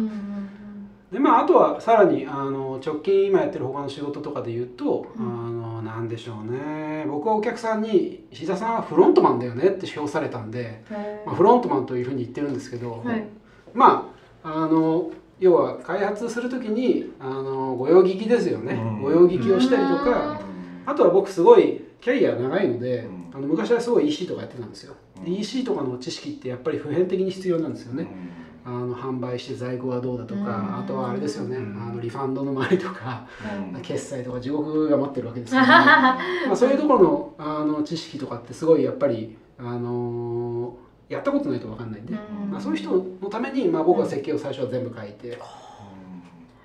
[1.11, 5.25] でまああとはさらにあの直近今やってる他の仕事とかで言うと、うん。
[5.25, 7.05] あのなんでしょうね。
[7.07, 13.25] 僕はお客さんに「石田さんはフロントマンだよね」って評されたんで、へまあ、フロントマンというふうに言ってるんですけど、ーはい。
[13.73, 14.11] ま
[14.43, 19.01] ああの要は開発する時にあの御用聞きですよね、うん。
[19.01, 20.39] 御用聞きをしたりとか、
[20.85, 23.37] あとは僕すごいキャリア長いので、うん。
[23.37, 24.93] あの昔はすごい EC とかやってたんですよ、
[25.23, 25.37] でうん。
[25.37, 28.38] EC とかの知識ってやっぱり普遍的に必要なんですよね、うん
[28.69, 30.45] あの販売して在庫はどうだとか、うん。
[30.79, 31.81] あとはあれですよね、うん。
[31.81, 33.25] あのリファンドの周りとか、
[33.73, 33.81] うん。
[33.81, 35.67] 決済とか地獄が待ってるわけですけど、ね。
[35.73, 36.17] ま
[36.51, 42.51] あ、そういうところのあの知識とかってすごいやっぱり、あのーやったことないと分かんないんで、うん。
[42.51, 45.39] まあ、そういう人のために、まあ、僕は設計を最初は全部書いて、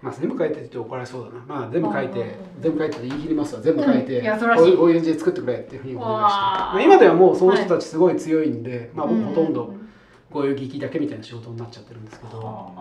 [0.03, 2.25] まあ、全部書いてって怒られそうだな、まあ、全部書いて、う
[2.59, 2.63] ん。
[2.63, 9.75] 全部書いてって言い切りますわ全部書いて、こういうこういう字で作ってくれっていうふうにお願いして、まあ、今ではもうその人たちすごい強いんで、まあ、僕うんほとんど
[10.35, 12.72] こういう聞きだけみたいな仕事になっちゃってるんですけど。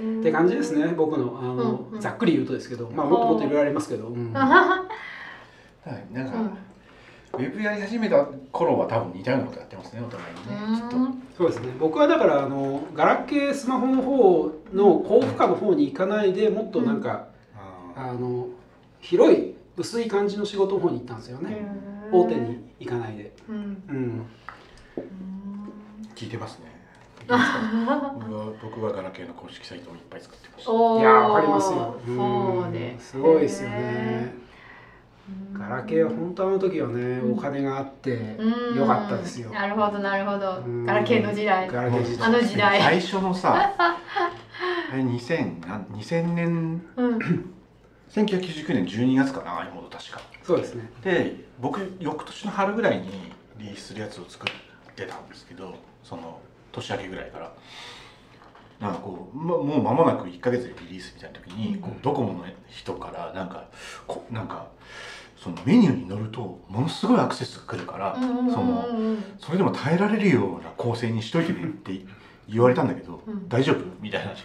[0.00, 0.20] うん。
[0.20, 1.58] って感じですね僕のあの、う
[1.90, 2.00] んうん。
[2.00, 4.86] ざっくり言うとですけど、まあ、もっともっといろいろありますけど、な
[6.24, 6.56] んか、
[7.34, 10.40] ウェブやり始めた頃は多分似たようなことやってますねお互いに
[10.74, 10.96] ねきっと。
[10.96, 11.68] うんそうですね。
[11.78, 18.48] 僕はだからあのガラケースマホの方の高負荷の方に行かないでもっとなんか、ああの
[19.00, 21.68] 広い薄い感じの仕事の方に行ったんですよね、
[22.10, 23.32] 大手に行かないで、
[26.18, 26.76] 聞いてますね。
[27.28, 34.34] 僕は僕はガラケーの公式サイトをいっぱい作ってましたいやわかりますよ、そうでんすごいですよね。
[35.52, 37.32] ガラケーは本当あの時はね、うん。
[37.34, 38.78] お金があってうん。
[38.78, 40.62] よかったですよ、なるほどなるほど。
[40.66, 40.86] うん。
[40.86, 41.68] ガラケーの時代。
[41.68, 42.28] ガラケー時代。
[42.28, 42.80] あの時代。
[42.80, 46.82] 最初のさ あれ2000なん2000年？
[46.96, 47.18] うん。
[48.10, 50.20] 1999年12月かな iMode 確か。
[50.42, 50.90] そうですね。
[51.04, 53.08] で僕翌年の春ぐらいに
[53.58, 56.40] リリースするやつを作ってたんですけどその
[56.72, 57.52] 年明けぐらいから
[58.80, 63.64] なんかこう、ま、もう間もなく1か月でリリースみたいな時に、こうドコモの人からなんか
[64.06, 64.68] こなんか
[65.36, 68.52] そのメニューに乗るとものすごいアクセスが来るから、うんうんうんうん。
[68.52, 68.86] その
[69.38, 72.00] それでも耐えられるような構成にしといてねって
[72.48, 73.48] 言われたんだけど、うん。
[73.48, 74.44] 大丈夫みたいな話。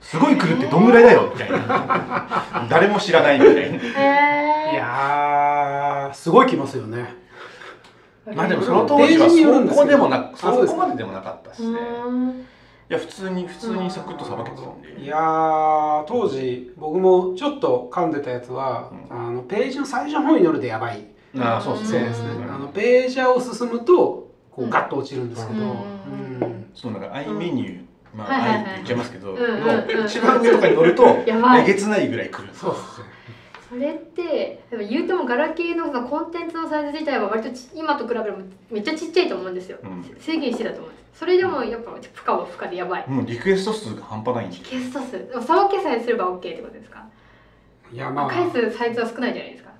[0.00, 2.66] すごい来るってどんぐらいだよみたいな。
[2.68, 4.72] 誰も知らないみたいな。
[4.72, 7.21] いやーすごい来ますよね
[8.26, 11.78] まあでもその当時はそこでもなあそこまででもなかったですね。
[12.06, 12.30] うん。
[12.30, 12.34] い
[12.88, 15.00] や普通に普通にサクッとさばけてたんで。
[15.00, 19.16] いやー当時僕もちょっと噛んでたやつは、うん。
[19.16, 21.06] あのページの最初の方に乗るとやばい
[21.38, 22.12] ああそうですね。
[22.48, 24.70] あのページャーを進むとこううん。
[24.70, 25.68] ガッと落ちるんですけど、うん。
[25.68, 25.72] う
[26.46, 26.66] ん。
[26.74, 31.62] そのなんか i メニュー、まあはいはいはい i って言っちゃいますけど、うんうんうんの一番上とかに乗るとやばい。
[31.62, 32.72] えげつないぐらい来るんですよ。
[32.72, 33.11] そうですね
[33.72, 38.36] それってでも言うてもガラケーのそのコンテンツのサイズ自体は割とち今と比べれば
[38.70, 40.16] めっちゃちっちゃいと思うんですよ、うん。
[40.20, 41.20] 制限してたと思うんです。
[41.20, 43.08] それでもやっぱ負荷は負荷でやばい。
[43.08, 44.58] もうリクエスト数が半端ないんで。
[44.58, 45.12] ゲスト数。
[45.12, 47.02] でもさばけさえすれば OK ってことですか、
[47.90, 48.28] いやまあ。
[48.28, 49.70] 返すサイズは少ないじゃないですか。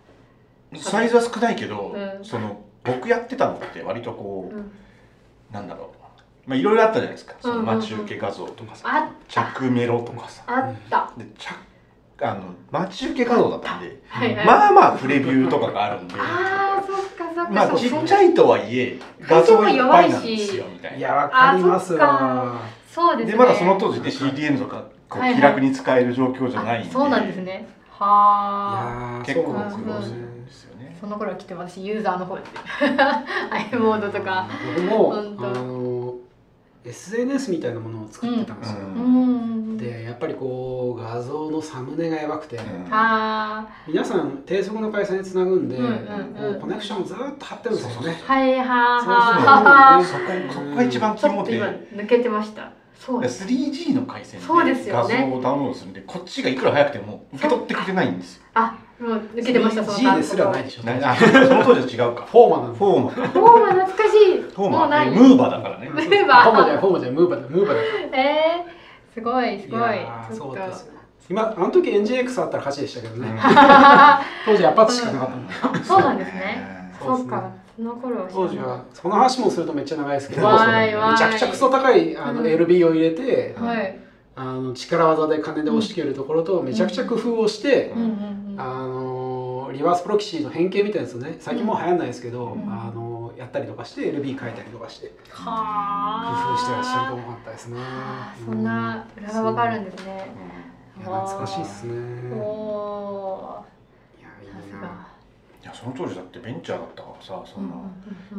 [0.91, 2.25] サイズは少ないけど、うん。
[2.25, 4.73] その僕やってたのって割とこう、うん。
[5.53, 6.49] なんだろう。
[6.49, 7.35] まあいろいろあったじゃないですか。
[7.41, 7.77] そのうんうんうん。
[7.77, 9.53] 待ち受け画像とかさ、あった。
[9.53, 10.45] 着メロとかさ。
[10.47, 11.13] あった。
[11.19, 11.51] で着
[12.23, 16.15] あの待ち受け画像だったんで、はいはい、まあまあプレビューとかがあるんで。
[16.17, 20.99] あーそっかそっかまあそっかちっちゃいとはいえ画像いっぱいなんですよみたいな。
[20.99, 22.61] いやわかりますわ。
[22.89, 23.33] そうですね。
[23.33, 27.69] でまだその当時ね CDN とかこう気楽に使える状況じゃないんで、あそうなんですね。
[27.69, 29.23] いはあ。
[29.25, 30.97] 結構苦労するねんですよね。
[31.01, 32.45] その頃は来て私ユーザーの方で。
[32.45, 32.91] すよ
[33.51, 34.49] i モードとか。
[34.77, 36.15] 僕もあの
[36.85, 39.52] SNS みたいなものを作ってたんですよ、ううん
[39.87, 42.87] やっぱりこう画像のサムネがやばくて、うん。
[42.91, 46.53] あ皆さん低速の回線につなぐんで、うんうんうん。
[46.53, 48.23] こうコネクションをずっと貼ってるんですよね。
[48.27, 50.21] あはいはそうそうははそこ
[50.53, 52.73] そこが一番ちょっと肝で今抜けてました。
[52.95, 53.45] そうです。
[53.45, 55.17] 3G の回線そうですでよね。
[55.17, 58.43] 画像をダウンロードするんでこっちがいくら早くても受け取ってくれないんですよ。
[58.55, 60.83] あもう抜けてましたその G ですらないでしょ。
[60.83, 62.25] その当時は違うか。
[62.25, 62.79] フォーマなんで。
[62.79, 64.41] フォーマフォーマ懐かしい。
[64.41, 65.11] フォーもうない。
[65.11, 65.89] マムーバーだからね。
[65.89, 67.83] ムーフォーマじゃバフォーマじゃムーバーだムーバーだ。
[68.17, 68.82] えー、
[69.15, 69.81] すごいすごい。
[70.31, 70.37] ちょっと。
[70.37, 70.93] そうですよ。
[71.31, 73.29] 今あの時エンジン X あったら勝ちでしたけどね。
[73.29, 73.37] うん。
[74.47, 75.81] 当時アパッチしかなかったんで。
[75.81, 76.93] あそうなんですね。
[77.01, 77.25] そうですね。
[77.25, 80.59] そうかその頃当時はその話もするとめっちゃ長いですけど、め
[81.17, 82.47] ちゃくちゃクソ高いあのうん。
[82.47, 83.99] LB を入れて、はい。
[84.35, 88.57] あの力技で金で押し切るところとめちゃくちゃ工夫をして、うんうんうん。
[88.59, 89.22] あの
[89.73, 91.37] リバースプロキシーの変形みたいなやつをね。
[91.41, 92.73] 最近もう流行んないですけど、うん。
[92.73, 97.79] あのやったりとかして LB 書いたりとかして工は夫してらっしゃるとる思ったですね。
[98.45, 100.31] そんな裏がわかるんですね。
[100.99, 101.93] いや懐かしいですね。
[101.93, 103.63] いやー。
[104.67, 105.09] いいな。
[105.63, 107.83] いやその当時だってベンチャーだったからさそんなうん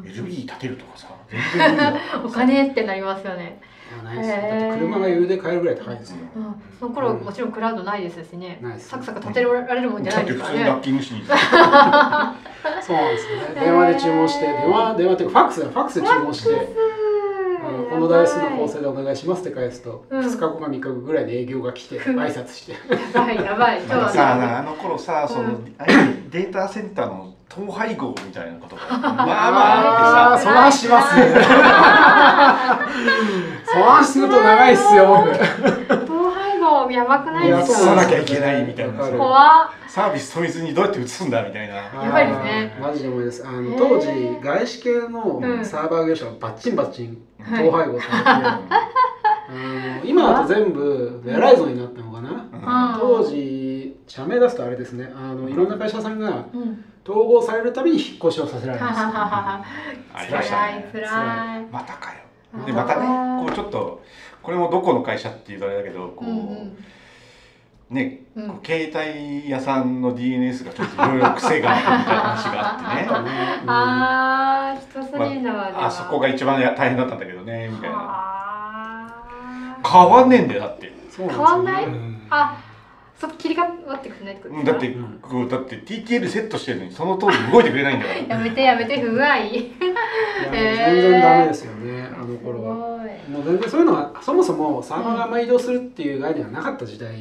[0.01, 1.39] うんうん LB 立てるとかさ全
[1.77, 3.61] 然 お金ってなりますよね、
[4.01, 4.35] ないですよ。
[4.35, 6.17] だって車が余裕で買えるぐらい高いですよ。
[6.35, 8.89] うん、その頃もちろんクラウドないですしね、ないです。
[8.89, 10.65] サクサク立てられるもんじゃないですからね。
[12.81, 13.59] そうですよね。
[13.59, 16.93] 電話で注文して、電話電話っていうかファックスファックスで注文して。
[17.65, 20.19] あのこの台数の構成でお願いしますって返すと、うん。
[20.19, 22.19] 2日後か3日後ぐらいで営業が来てうん。
[22.19, 22.73] 挨拶して。
[22.73, 22.77] や
[23.13, 23.81] ばいやばい。
[23.87, 25.59] さはあの頃さその
[26.29, 29.23] データセンターの統廃合みたいなことが まあま
[30.31, 31.27] ああってさその話しますね
[33.65, 35.23] その話すると長いっすよ
[35.87, 36.02] 僕
[36.91, 37.81] やばくないですか？
[37.81, 38.99] 移さなきゃいけないみたいな。
[38.99, 39.69] 怖っ。
[39.87, 41.75] サービス取りずにどうやって移すんだみたいな。
[41.75, 42.77] やばいですね。
[42.81, 43.47] マジで思いです。
[43.47, 44.07] あの当時
[44.41, 45.65] 外資系のうん。
[45.65, 47.67] サーバー業者がバッチンバッチンはい。
[47.67, 48.67] 統廃合されて、あ
[49.99, 52.33] の今だと全部ベライゾンになったのかな、う
[52.97, 55.11] ん当時社名出すとあれですね。
[55.15, 56.85] あのいろんな会社さんがうん。
[57.05, 59.65] 統合されるたびに引っ越しをさせられはますははは
[60.13, 60.89] ありましたね。
[60.93, 61.65] 辛い辛い。
[61.69, 62.19] またかよ。
[62.53, 64.01] うんでまたねこうちょっと
[64.43, 66.77] これもどこの会社っていうとあれだけどこう、うんうん。
[67.89, 68.59] ねうん。
[68.65, 73.07] 携帯屋さんの DNS がちょっといろいろ癖があるみたいな話があってね
[73.67, 75.85] あー一筋縄では。
[75.85, 77.95] あそこが一番や大変だったんだけどねみたいな。
[77.99, 79.77] あ。
[79.89, 80.91] 変わんねえんだよだって。
[81.09, 81.85] そう変わんない？
[81.85, 82.57] ですよねあ
[83.15, 84.65] そこ切り替わってくれないってことうん。
[84.65, 88.19] だってうんこうだって TTL セットしてるのにその通り動いてくれないんだから。
[88.35, 89.37] やめてやめて不具合。
[89.37, 89.61] いや
[90.51, 92.92] えー全然ダメですよねあのす頃は。
[93.29, 97.13] もう全然そういうのがそもそもサーバーがあんまり移動するっていう概念がなかった時代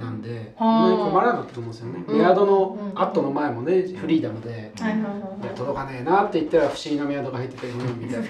[0.00, 0.66] なんで、うん。
[0.66, 2.04] あんまり困らなかったと思うんですよね。
[2.06, 2.18] うん。
[2.18, 2.98] メアドのうん。
[3.00, 8.26] アットの前もねフリーダムで、はいはいはいいや届かねえなって言ったら不思議なメアドが入っててうんみたいな。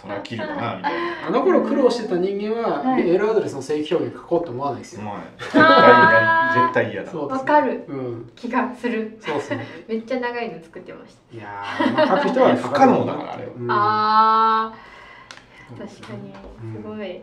[0.00, 1.28] それは切るかな みたいな。
[1.28, 3.04] あの頃苦労してた人間は、はい。
[3.04, 5.02] メールアドレスの正規表現書こうと思わないですよ。
[5.02, 7.10] まあ絶対嫌絶対嫌だ。
[7.10, 7.52] そうですね。
[7.52, 7.84] わかる。
[7.88, 9.18] うん、気がする。
[9.20, 9.66] そうですね。
[9.88, 11.36] めっちゃ長いの作ってました。
[11.36, 13.66] いやー、まあ、書く人は書不可能だからあれうん。
[13.70, 14.90] あー
[15.78, 16.32] 確かに。
[16.76, 17.20] すごい。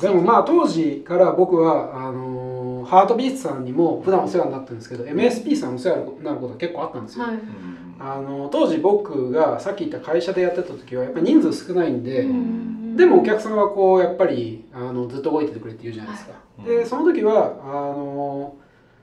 [0.00, 7.24] でもまあ当時から僕はあのーハートビーツさんにも普段お世話になってるんですけど MSP さんお世話になることが結構あったんですよ。
[7.26, 7.34] はい。
[7.34, 7.96] うん。
[8.00, 12.96] あの当時僕がさっき言った会社でやってた時はやっぱり人数少ないんで、うん。
[12.96, 16.32] でもお客さんはこうやっぱりあのずっと動いててくれって言うじゃないですか。
[16.32, 18.56] はいでその時はあの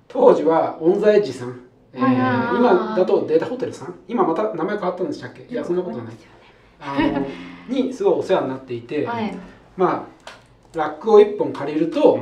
[0.07, 1.59] 当時はオンザエッジさん、
[1.93, 3.95] えー今だとデータホテルさん。
[4.07, 5.43] 今また名前変わったんでしたっけ？
[5.43, 6.13] いやそんなことない。
[6.81, 7.25] あの
[7.69, 9.35] にすごいお世話になっていて、はい。
[9.77, 10.19] まあ
[10.77, 12.19] ラックを1本借りると、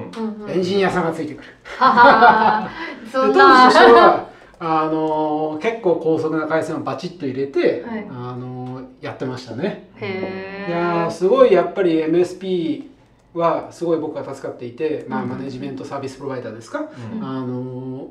[0.48, 1.50] エンジニアさんがついてくる。
[3.12, 3.40] 当時と
[3.72, 4.30] しては
[4.60, 8.08] あの結構高速な回線をバチッと入れて、はい。
[8.10, 9.90] あのやってましたね。
[9.96, 12.86] へいやすごいやっぱり MSP
[13.34, 17.24] はすごい僕は助かっていて、まあ、うんマネジメントサービスプロバイダーですか、うん。
[17.24, 18.08] あの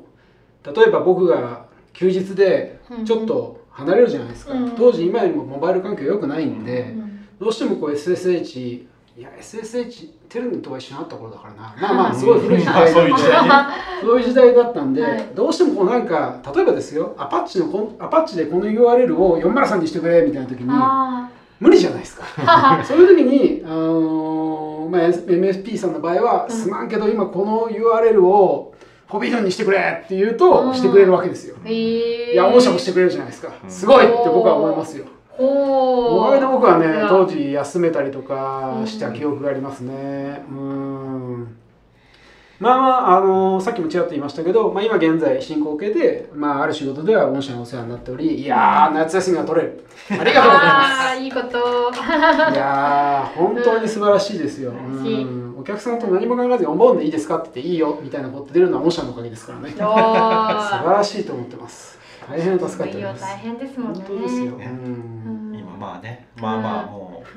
[0.63, 4.71] 例えば僕が休日でちょっと離れるじゃないですか、うん。
[4.71, 7.06] 当時今よりもモバイル環境良くないんで、うん
[7.39, 11.75] どうしてもこう SSH いや SSH テルネットが一緒になった頃だからな。
[11.81, 13.43] まあまあすごい古い時代あ そういう時代。
[13.43, 13.49] ね
[14.01, 15.29] そういう時代だったんで、はい。
[15.33, 21.29] どうしてもこうなんか例えばですよアパッチのこんアパッチでこの URL を403にしてくれみたいな時にあ
[21.59, 22.23] 無理じゃないですか。
[22.23, 26.55] ー そういう時に、あのーまあ、MSP さんの場合は、うん。
[26.55, 28.75] すまんけど今この URL を
[29.07, 30.73] フォビドンにしてくれって言うと、うん。
[30.75, 33.69] してくれるわけですよ、へえいや御社もしてくれるじゃないですか、うん。
[33.69, 35.05] すごいって僕は思いますよ
[35.39, 38.87] おかげで僕はね当時休めたりとかうん。
[38.87, 40.43] した記憶がありますね。
[40.49, 41.57] うん。
[42.59, 49.83] まあまあ、あのーさっきもちらっと言いましたけど、まあ、今現在進行形で、まあ、ある仕事では御社にお世話になっておりいやー夏休みが取れる。
[50.09, 50.85] ありがとうございま
[51.15, 51.19] す。
[51.19, 51.57] いいこと。
[51.57, 54.71] いやー本当に素晴らしいですよ。
[54.71, 55.55] うん。
[55.59, 59.69] お客さんと何も考えずにお盆でいいですかって言っていいよみたいなこと出るのは御社のおかげですからね。
[59.77, 61.96] 素晴らしいと思ってます
[62.29, 63.21] 大変助かってます。
[63.21, 63.99] 大変ですもんね。
[64.05, 67.27] 本当ですよ、今まあねまあまあもう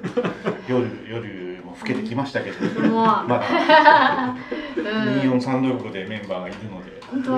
[0.70, 2.80] 夜夜も更けてきましたけど。
[2.90, 4.34] まだ。
[4.76, 4.84] うん。
[5.30, 7.00] 2436でメンバーがいるので。
[7.10, 7.28] 本当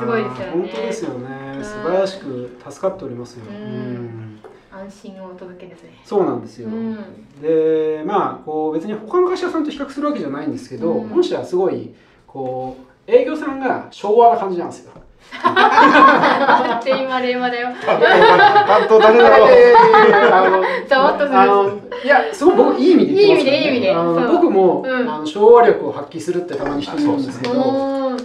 [0.00, 0.52] すごいですよね。
[0.52, 1.54] 本当ですよね。
[1.56, 1.64] うん。
[1.64, 3.56] 素晴らしく助かっておりますよ、うん。
[3.56, 4.40] うん。
[4.70, 6.00] 安心をお届けですね。
[6.04, 6.96] そうなんですよ、うん。
[7.40, 11.08] でまあこう別に他の会社さんと比較するわけじゃないんですけど、うん。
[11.08, 11.94] 本社はすごい
[12.26, 14.92] こう営業さんが昭和な感じなんですよ。
[15.38, 17.68] って今令和だよ。
[17.84, 19.48] 担当誰だろう。
[19.52, 21.38] えーあのざわっとする。
[21.38, 21.70] あの
[22.04, 24.32] いやすごい僕いい意味で言ってますから、ね、いい意味でいい意味で。
[24.32, 24.88] 僕も、う。
[24.88, 28.16] んあの昭和力を発揮するってたまに人に言うんですけど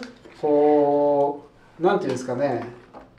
[0.42, 1.44] こ
[1.80, 2.68] うなんていうんですかね。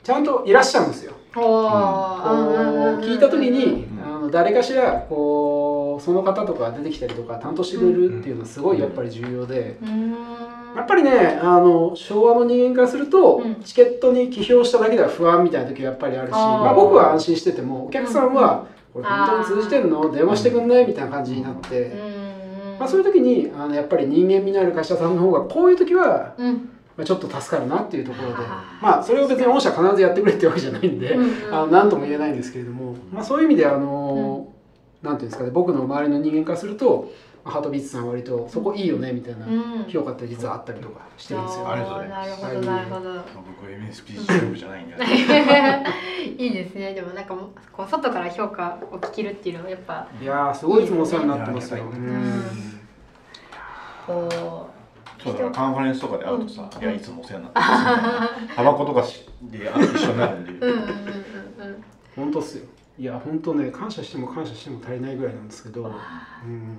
[0.03, 1.13] ちゃんといらっしゃるんですよ。
[1.35, 3.87] 聞いた時に
[4.31, 9.77] 誰かしらこうその方とか出てきたりとか担当してくれるっていうのはすごいやっぱり重要で。
[10.75, 13.55] やっぱりねあの昭和の人間からすると、うん。
[13.63, 20.11] チケットに起票しただけでは不安みたいな時はやっぱりあるしまあ、僕は安心しててもお客さんは、これ本当に通じてんの？
[20.11, 20.87] 電話してくんない？
[20.87, 22.77] みたいな感じになって、うん。
[22.79, 26.69] まあ、そういう時にあのやっぱり人間味のある会社さんの方がこういう時は、うん。
[26.97, 28.35] まあ、ちょっと助かるなっていうところで。
[28.81, 34.51] まあそれを別に御社必ずやってくれってわけじゃないんで、うんうんあの何とも言えないんですけれども、まあ、そういう意味であの、
[35.01, 37.09] なんていうんですかね僕の周りの人間からすると、まあ
[37.49, 39.85] ハートビーツさんは割とそこいいよねみたいなうん。
[39.89, 41.69] 評価って実はあったりとかしてるんですよ。
[41.69, 42.41] ありがとうございます。
[42.41, 43.13] なるほどなるほど。
[43.59, 44.95] 僕 MSP 勝負じゃないんで。
[46.43, 46.93] いいですね。
[46.93, 51.77] でもなんかもうこう外から評価を聞けるっていうのはやっぱいやーすごいいつもお世話になってますよ。
[51.77, 52.07] いいですね。
[52.07, 52.79] うん。
[54.07, 54.69] こ
[55.21, 61.83] そうだからカンファレンスとかで会うとさうん「いやいつもお世話になってます」 タバコとかしであ一緒になるんでううんうんうんうん。
[62.15, 62.65] 本当っすよ。
[62.97, 66.77] いや本当ね感謝しても感謝しても足りないぐらいなんですけど、うん、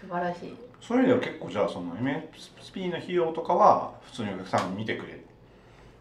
[0.00, 0.56] 素晴らしい。
[0.80, 5.26] そういう意味では結構じゃあその MSP の費用とかは普通にお客さん見てくれる。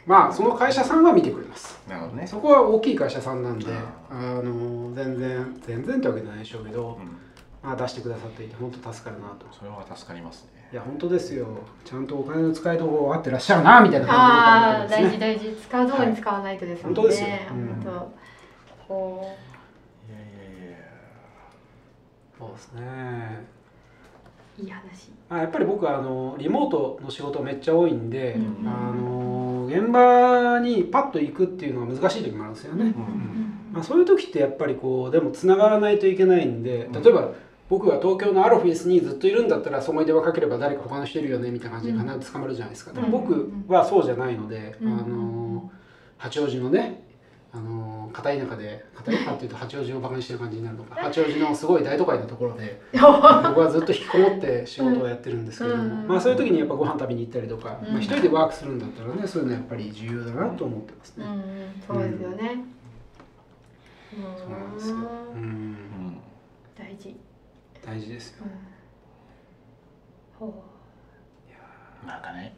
[0.05, 1.79] まあその会社さんは見てくれます。
[1.87, 2.25] なるほどね。
[2.25, 7.17] そこは大きい会社さんなんで、ああの全然全然ってわけじゃないでしょうけどう、ん。
[7.61, 9.45] まあ出してくださっていて本当助かるなと。
[9.51, 10.69] それは助かりますね。
[10.71, 11.47] いや本当ですよ。
[11.83, 15.61] ちゃんとお金の使いどころ合ってらっしゃるなみたいなああ感じで大事大事。
[15.61, 17.05] 使うところに使わないとですもんね、はい。
[17.05, 17.27] 本当ですよ。
[17.51, 17.67] うん。
[17.67, 18.19] 本当
[18.87, 19.37] こ
[20.07, 20.21] いやい
[20.63, 20.77] やいや。
[22.39, 23.59] そうですね。
[24.62, 25.12] ういい話。
[25.30, 28.68] あやっぱり僕はあのリモートの仕事めっちゃ多いんで、うん。
[28.68, 32.86] あの現場にパッと行くっていうのは難しい時もあるんですよね。
[32.86, 33.74] うん。
[33.74, 37.03] まあ、そういう時ってやっぱりこうでもつながらないといけないんでうん。
[37.03, 37.32] 例えば
[37.70, 42.95] 僕が東京のあるオフィスにずっといるんだったらそこに電話かければ誰か他の人いるよねみたいな感じで必ず捕まるじゃないですか、うん。
[42.95, 44.93] でも僕はそうじゃないので、うん。
[44.93, 45.72] あの
[46.18, 47.03] 八王子のね
[47.51, 56.07] あの片田舎で片田舎っていうと八王子をバカにしてる感じになるのか八王子のすごい大都会のところで 僕はずっと引きこもって仕事をやってるんですけれども、うん。
[56.07, 57.93] まあ、そういう時にやっぱご飯食べに行ったりとか、うん。
[57.93, 61.25] まあ、一人でワークするんだったらねそういうのやっぱり重要だなと思ってますね。
[61.25, 61.39] うんうん
[61.87, 62.65] そうですよね。
[64.13, 64.23] うん。
[64.37, 64.95] そうなんですよ。
[64.95, 65.41] うん。
[65.41, 66.17] うん。
[66.77, 67.19] 大事。
[67.83, 68.45] 大事ですよ。
[70.41, 70.47] うん。
[70.47, 70.63] ほ
[72.05, 72.55] なんかね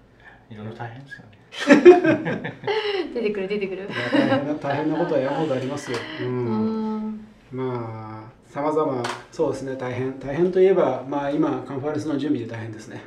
[0.50, 1.40] いろいろ大変ですよね。
[1.40, 1.41] う
[3.14, 3.90] 出てくる出てくる。
[4.12, 5.98] 大変な大変なことは山ほどありますよ。
[6.22, 7.08] う、うん。
[7.10, 9.76] んまあさまざまそうですね。
[9.76, 13.02] 大変大変といえばまあ今カンファレンスの準備で大変ですね。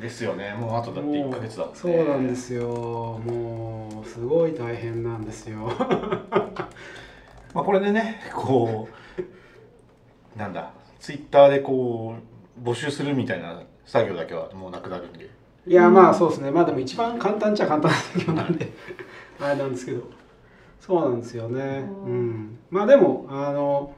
[0.00, 0.54] ですよね。
[0.54, 1.70] もうあとだって1ヶ月だね。
[1.74, 2.68] そうなんですよ。
[2.68, 5.70] もうすごい大変なんですよ。
[7.54, 8.88] まあこれでねこ
[10.36, 12.16] うなんだツイッターでこ
[12.58, 15.28] う募集するみたいな作業だけはもうなくなるんで
[15.66, 16.50] いやまあそうですね。
[16.50, 18.72] まあでも一番簡単っちゃ簡単な作業なんで。
[19.40, 20.02] あれなんですけど。
[20.80, 21.84] そうなんですよね。
[22.04, 22.28] ううん。
[22.30, 23.94] ん、まあでもあの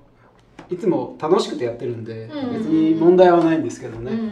[0.70, 4.12] いつも楽しくてやってるんでうん別に問題はないんですけどね。
[4.12, 4.30] うんうんうん。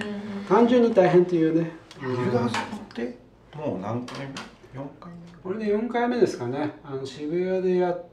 [0.48, 1.70] 単純に大変というね。
[2.02, 2.50] うんっ
[2.94, 3.16] て
[3.56, 4.26] もう何回
[4.74, 5.12] 目？4回
[5.42, 6.72] これで4回目ですかね。
[6.84, 8.04] あの渋谷でやっ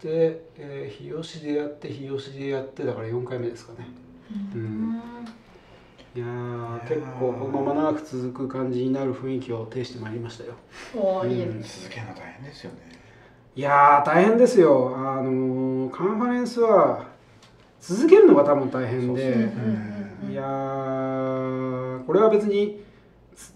[0.00, 3.88] て、えー日吉でやって日吉でやってだから4回目ですかね。
[4.54, 5.00] うん
[6.14, 10.54] いやー結構このまま長く続く感じになる雰囲気を呈してまいりましたよ。
[10.94, 11.50] おーいいですね。
[11.50, 11.58] うん。
[11.58, 12.78] 目続けるの大変ですよね。
[13.56, 14.92] いやー大変ですよ。
[14.96, 17.06] あのーカンファレンスは
[17.80, 19.22] 続けるのが多分大変で。
[19.22, 22.80] そうそううんうんうんいやーこれは別に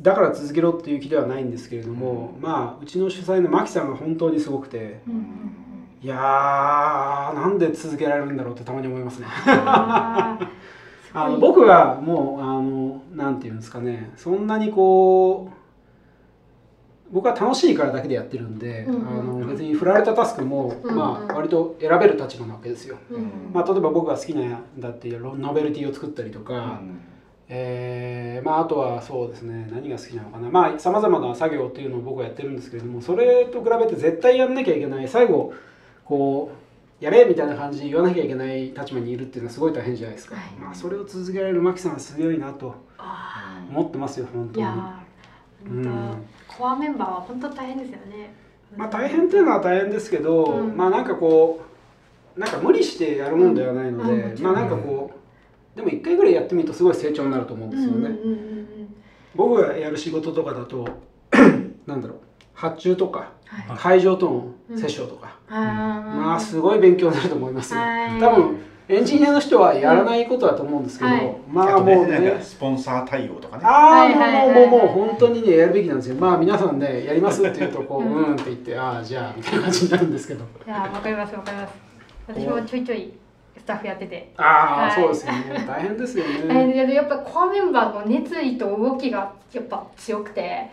[0.03, 5.55] だから続けろっていう気ではないんですけれども、まあうちの主催のマキさんが本当にすごくてうんうんうん
[6.03, 9.27] いやーなんで続けられるんだろうってたまに思いますね
[11.15, 14.13] あの僕はもうあのなんていうんですかね。
[14.17, 15.55] そんなにこう
[17.11, 19.09] 僕は楽しいからだけでやってるんで、うんうん。
[19.09, 20.97] あの別に振られたタスクも、うんうん。
[20.97, 23.23] まあ、割と選べる立場なわけですよ、うんうん。
[23.55, 26.83] まあ、例えば僕が好きなだっていうノベルティを作ったりとか、
[27.49, 29.71] えーまあ、あとはそうですね。
[29.73, 30.51] 何が好きなのかな。
[30.51, 35.09] まあさまざまな作業っていうのを僕はやってるんですけれどもそれと比べて絶対やんなきゃいけない。
[35.09, 35.55] 最後
[36.05, 36.68] こう
[37.01, 40.45] やれみたいな感じで言わなきゃいけない立場にいるっていうのはすごい大変じゃないですか、はい。
[40.59, 44.67] まあ、それを続けられるマキさんはすごいなとあ思ってますよ本当に。
[45.67, 46.27] うん。
[46.47, 48.35] コアメンバーは本当大変ですよね。
[48.77, 50.77] まあ、大変っていうのは大変ですけど、うん。
[50.77, 51.65] まあなんかこ
[52.37, 54.33] うなんか無理してやるもんではないので、うん。
[54.33, 54.43] うん。
[54.43, 58.17] まあなんかこうでも一回ぐらいやってみるとすごい成長になると思うんですよね。
[59.37, 60.89] 僕がやる仕事とかだと
[61.87, 62.19] なんだろう
[62.55, 63.29] 発注とかはい
[63.77, 67.81] 会場との折衝とか、あまあすごい勉強になると思いますよ。
[67.81, 68.21] はい。
[68.21, 71.37] 多分エンジニアの人はやらないことだと思うんですけど、はい。
[71.51, 72.39] まあもうね。
[72.43, 73.63] スポンサー対応とかね。
[73.67, 76.15] ああ、もうもうもう本当にねやるべきなんですよ。
[76.17, 78.25] まあ皆さんねやりますって言うとこううん。
[78.29, 80.45] うんって言ってああじゃあみたいな感じになるんですけど。
[80.67, 81.75] いやーわかりますわかります。
[82.29, 83.13] 私もちょいちょい
[83.59, 84.33] スタッフやってて。
[84.39, 84.93] ああ、はい。
[84.93, 85.65] そうですよね。
[85.67, 86.55] 大変ですよえね。
[86.89, 90.71] ーやっぱコアメンバーの熱意と動きがやっぱ強くて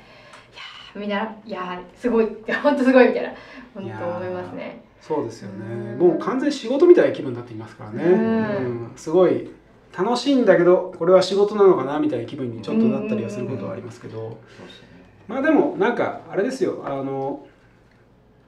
[0.96, 2.28] みんないやーすごい
[2.64, 3.30] 本当すごいみたいな
[3.74, 5.66] 本当思いますねそうですよね。
[5.66, 8.04] うんもう完全に仕事みたいな気分になっていますからね。
[8.04, 9.52] うんうんすごい
[9.98, 14.38] 楽しいんだけど、これは仕事なのかなみたいな気分にちょっとなったりはすることはありますけど。
[15.28, 16.82] まあでもなんかあれですよ。
[16.86, 17.46] あの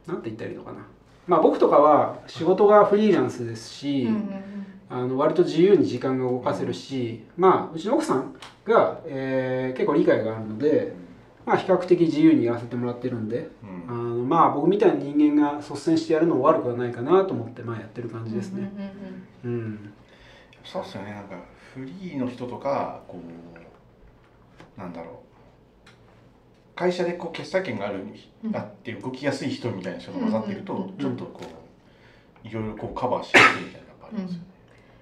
[0.07, 0.79] なんて言ったらいいのかな。
[1.27, 4.03] まあ僕とかは仕事がフリーランスですし。
[4.03, 4.29] うんうん
[4.89, 8.33] あの割と自由に時間が動かせるし、まあうちの奥さん
[8.63, 10.93] が、えー結構理解があるので、
[11.47, 13.85] まあ、比較的自由にやらせてもらってるんで、うん。
[13.87, 18.69] あのまあ僕みたいな人間が率先してやるのも悪くはないかなと思ってまあやってる感じですね。
[19.43, 19.93] うんうんうん、
[20.65, 21.11] そうですよね。
[21.13, 21.39] なんか
[21.73, 23.21] フリーの人とかこ
[24.75, 25.15] うなんだろう。
[26.75, 28.05] 会社でこう決済権がある、
[28.43, 31.41] うんあって動きやすい人みたいな人が混ざってると、ちょっとこ
[32.43, 34.45] ういろいろこうカバーしやすいみたいなのがありますよね、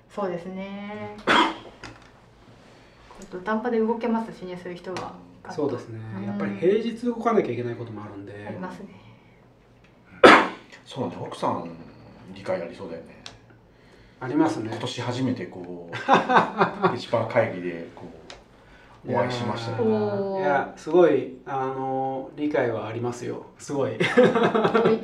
[0.09, 1.17] そうですね。
[3.31, 5.11] 土壇場で動けますしねそういう人が
[5.51, 5.99] そうですね。
[6.17, 6.25] うん。
[6.25, 8.87] やっぱり平日動かなきゃいけないこともあるんで、ありますね。
[10.85, 11.69] そうね奥さん
[12.33, 13.23] 理解ありそうだよね。
[14.19, 14.69] ありますね。
[14.71, 14.77] 今。
[14.79, 15.93] 年初めてこう
[16.91, 18.03] デジパー会議でこ
[19.07, 20.39] うお会いしましたね。
[20.39, 23.45] いやすごいあの理解はありますよ。
[23.57, 23.93] すごい。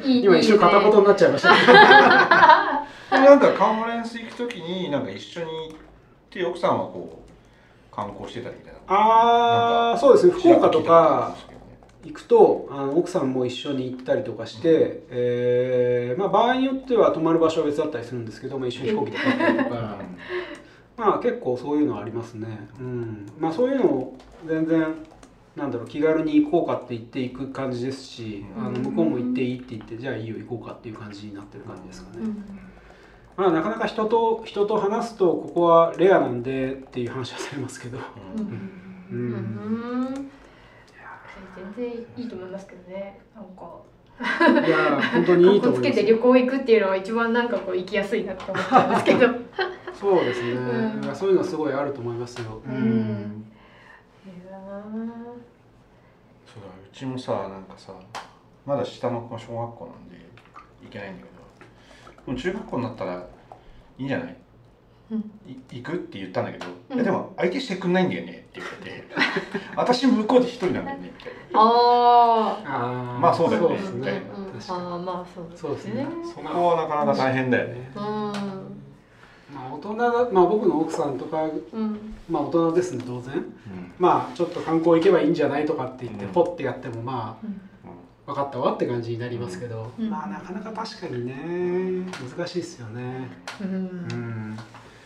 [0.06, 1.50] いい今一瞬片言になっちゃいました。
[1.54, 1.74] け ど
[3.12, 5.78] でもなんかカンファレンス行くときになんか一緒に行っ
[6.30, 7.21] て奥さんはこう
[7.92, 8.80] 観光してたみたいな。
[8.88, 10.34] ああそうですね。
[10.34, 11.36] 福岡とか
[12.04, 19.98] 行くとあの奥さんも一緒に行ったりとかして、えーまあ、場合によっては泊まる場所は別だったりするんですけど、まあ、一緒に飛行機で帰ったりとか、
[20.98, 22.48] まあ、結構そういうのはありますね、
[22.80, 23.28] うん。
[23.40, 24.18] まあ、そういうのを
[24.48, 24.96] 全然
[25.56, 28.66] なんだろう気軽に行こうかって言って行く感じですし、うん。
[28.66, 32.71] あの向こうも行っていいって言ってじゃあいいよ行こうかっていう感じになってる感じですかね、うん
[33.42, 37.98] まあ、なかなか人と人と話すとここはレアなんでっていう話はされますけど。
[38.38, 38.46] うん。
[38.46, 39.18] うう
[40.12, 40.32] ん。
[41.56, 43.46] 全然いいと思いますけどねなん。
[43.56, 47.50] かいや本当にいいと思いますつけて旅行行くっていうのは一番なん。
[47.50, 48.92] かこう行きやすいなと思っちゃうん。
[48.92, 49.28] ですけど
[50.00, 51.16] そうですね、うん。
[51.16, 53.46] そういうのすごいあると思いますよ、うん。
[56.46, 57.64] そうだうちもさなん。
[57.64, 57.94] かさ
[58.66, 60.10] まだ下の子は小学校なん。
[60.10, 60.16] で
[60.84, 61.18] 行けないん。
[61.18, 61.41] だけど
[62.26, 63.28] でも中学校になったら
[63.98, 64.36] いいんじゃない、
[65.12, 65.20] うん。
[65.48, 67.00] い行くって言ったんだけど、うん。
[67.00, 69.04] えでも相手してくんないんだよねって言ってて。
[69.76, 71.12] 私向こうで一人なんだよね。
[71.18, 73.20] みたいなああー。
[73.20, 73.70] まあそうだよね。
[73.70, 74.46] そうですね、うん。
[74.46, 74.80] うん確かに。
[74.80, 76.08] あーまあそうですね。
[76.24, 78.02] そこはなかなか大変だよね、うん。
[78.02, 78.34] ま
[79.70, 82.16] あ大人だまあ僕の奥さんとかうん。
[82.30, 83.36] まあ大人ですね当然。
[83.36, 83.94] うん。
[83.98, 86.32] まあちょっと観光行けばいいんじゃないとかって言ってうん。
[86.32, 87.62] ポッてやってもまあうん
[88.26, 90.10] 分かったわって感じになりますけど、うん。
[90.10, 92.06] まあなかなか確かにね。
[92.38, 93.28] 難しいですよね。
[93.62, 94.58] うん。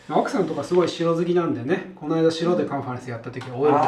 [0.10, 1.94] 奥さんとかすごい城好きなんでね。
[1.96, 3.84] この間城でカンファレンスやった時は大喜びでしたね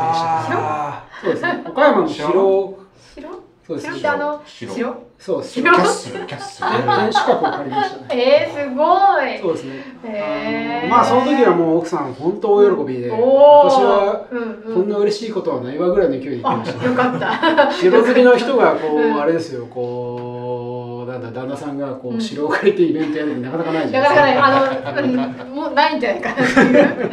[0.58, 1.64] あそうですね。
[1.68, 2.80] 岡山の城。
[3.16, 4.02] 白そうです。
[4.02, 4.74] ねあの白。
[4.74, 5.08] 白？
[5.20, 5.74] そうです白。
[5.74, 6.68] キャッスルキャッスル。
[6.70, 8.06] 運転資格を借りましたね。
[8.16, 9.40] えー、すごい。
[9.42, 9.84] そうですね。
[10.06, 10.90] へー。
[10.90, 14.26] まあその時はもう奥さん本当大喜びで、私は
[14.74, 16.82] こんな嬉しいことはないわぐらいの勢いで言ってました。
[16.82, 17.72] あよかった。
[17.74, 19.20] 城好きの人がこう、うん。
[19.20, 22.22] あれですよこうだ旦那さんがこううん。
[22.22, 24.16] 城を借りてイベントやるってなかなかないじゃなか。
[24.16, 27.12] ないなかないあの、うん、もうないんじゃないかなっていう。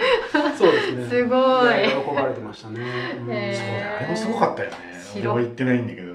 [0.57, 1.09] そうですね。
[1.09, 1.67] すごい。
[1.83, 2.81] や喜ばれてましたね、
[3.19, 3.27] うん。
[3.27, 4.77] そうあれもすごかったよね。
[5.15, 5.33] 白。
[5.33, 6.14] 俺は行ってないんだけど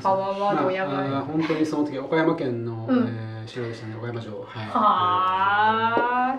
[0.00, 3.08] パワーワードやばい、まあ、本当にその時岡山県の、うん。
[3.08, 4.32] えー城でしたね岡山城。
[4.32, 4.66] はい。
[4.66, 6.38] は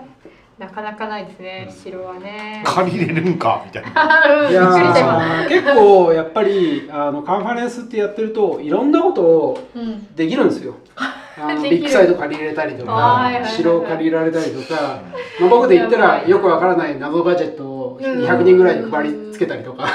[0.58, 2.62] なかなかないですね城はね。
[2.64, 4.22] 借りれるんかみたいな。
[4.46, 4.50] うん。
[4.50, 10.14] いや結構やっぱりあのカンファレンスってやってるといろんなことをうん。
[10.14, 10.74] できるんですよ。
[11.36, 15.00] あのビッグサイト借りれたりとか城を借りられたりとか、
[15.40, 19.84] まあ、僕で言ったらよくわからない謎ガジェットをを200人ぐらいに配りつけたりとか。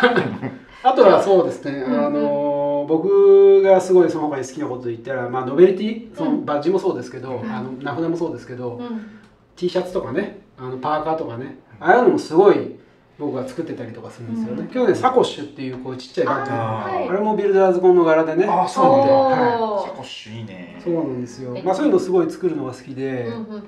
[0.84, 9.20] あとはそうですね、あの僕がすごいその他に好きなこと言ったら、まあ、ノベルティそのバッジもそうですけど、あの名札もそうですけど、うん。
[9.56, 12.80] T シャツとかねあのパーカーとかねああいうのもすごい
[13.18, 14.72] 僕が作ってたりとかするんですよね、うん。
[14.74, 18.86] 今日ねサコッシュっていうこうちっちゃいバッグあ,、あれもビルダーズコンの柄でねあそう。
[18.86, 19.12] 作って。
[19.12, 20.78] おーはサコッシュいいね。
[20.80, 21.54] い、そうなんですよ。
[21.56, 23.56] え、まあ、そういうのすごい作るのが好きで、うんうんうんうん。
[23.56, 23.64] うん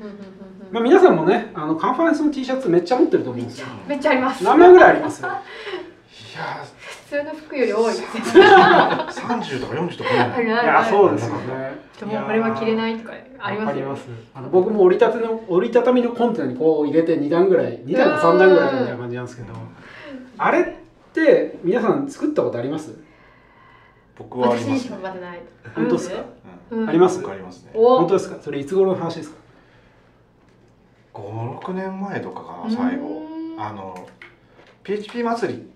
[0.72, 3.68] まあ、皆さんもねあのカンファレンスの T シャツめっちゃ持ってると思うんですよ。
[3.86, 4.43] めっちゃあります。
[4.45, 5.22] 何枚ぐらいあります？
[5.22, 6.80] いや普
[7.12, 8.05] 通の服より多いですね。
[8.24, 11.72] ー30とか40とかいやそうですよね。
[11.99, 13.88] でもこれは着れないとかありますよ。
[13.89, 19.53] わかりますあの僕も折りたての折りたたみのコンテナにこう入れて2段ぐらい2段か3段ぐらいみたいな感じなんですけど
[20.38, 20.66] あれっ
[21.14, 22.97] て皆さん作ったことあります？
[24.18, 24.97] 僕はありますね。
[24.97, 25.41] 身はまだない。
[25.76, 26.24] 本当ですか？
[26.72, 26.89] うん。
[26.89, 27.20] あります？
[27.22, 27.72] 僕ありますね。
[27.74, 27.97] お。
[27.97, 28.38] 本当ですか？
[28.41, 29.36] それいつ頃の話ですか
[31.14, 32.72] ？56年前とかかなうん。
[32.72, 33.22] 最後
[33.59, 34.07] あの
[34.84, 35.70] PHP 祭りはい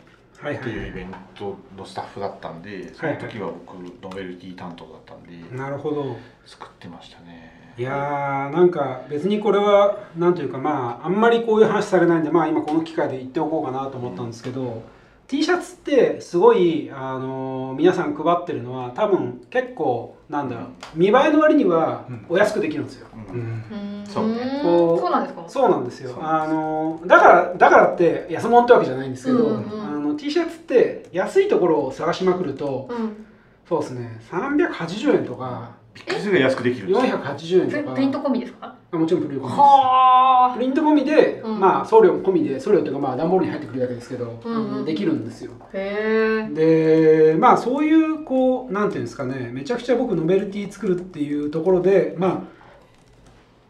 [0.54, 6.16] っていうイベントのスタッフだったんでその時は僕ノベルティ担当だったんでなるほど。
[6.46, 7.74] 作ってましたね。
[7.78, 14.84] いやーなんか別にこれはなんというかまああんまりこういう話されないんでまあ今この機会で言っておこうかなと思ったんですけど、
[15.28, 22.26] T シャツってすごい、あのー皆さん配ってるのは多分結構なんだろう見栄えの割にはうん。
[22.30, 23.40] お安くできるんですよ、うん。
[23.40, 24.06] うん。
[24.06, 24.62] そうね。
[24.64, 25.44] こうそうなんですか？
[25.48, 26.18] そうなんですよ。
[26.22, 29.82] あのーだからだからって安物ってわけじゃないんですけど、うんうんうん。
[29.82, 33.26] あの T シャツって安いところを探しまくるとうん。
[33.68, 37.84] そうですね380円とかびっくりするぐらい安くできるんですよ480円とか。
[37.84, 38.76] ププリント込みですか？
[38.92, 39.60] あもちろんプリント込みです。
[39.60, 41.60] はプリント込みで、うん。
[41.60, 44.86] まあ送料込みで送料っていうかまあ段ボールに入ってくるだけですけど、うんうん。
[44.86, 45.52] できるんですよ。
[45.60, 47.34] あへえ。
[47.34, 52.42] でまあそういうこうなんていうんですかねめちゃくちゃ僕ノベルティ作るっていうところでまあ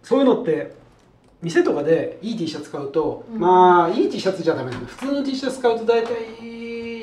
[0.04, 0.74] そういうのって
[1.42, 3.40] 店とかでいい T シャツ買うと、うん。
[3.40, 4.88] まあいい T シャツじゃダメなんだ。
[4.88, 6.12] 普通の T シャツ買うと大体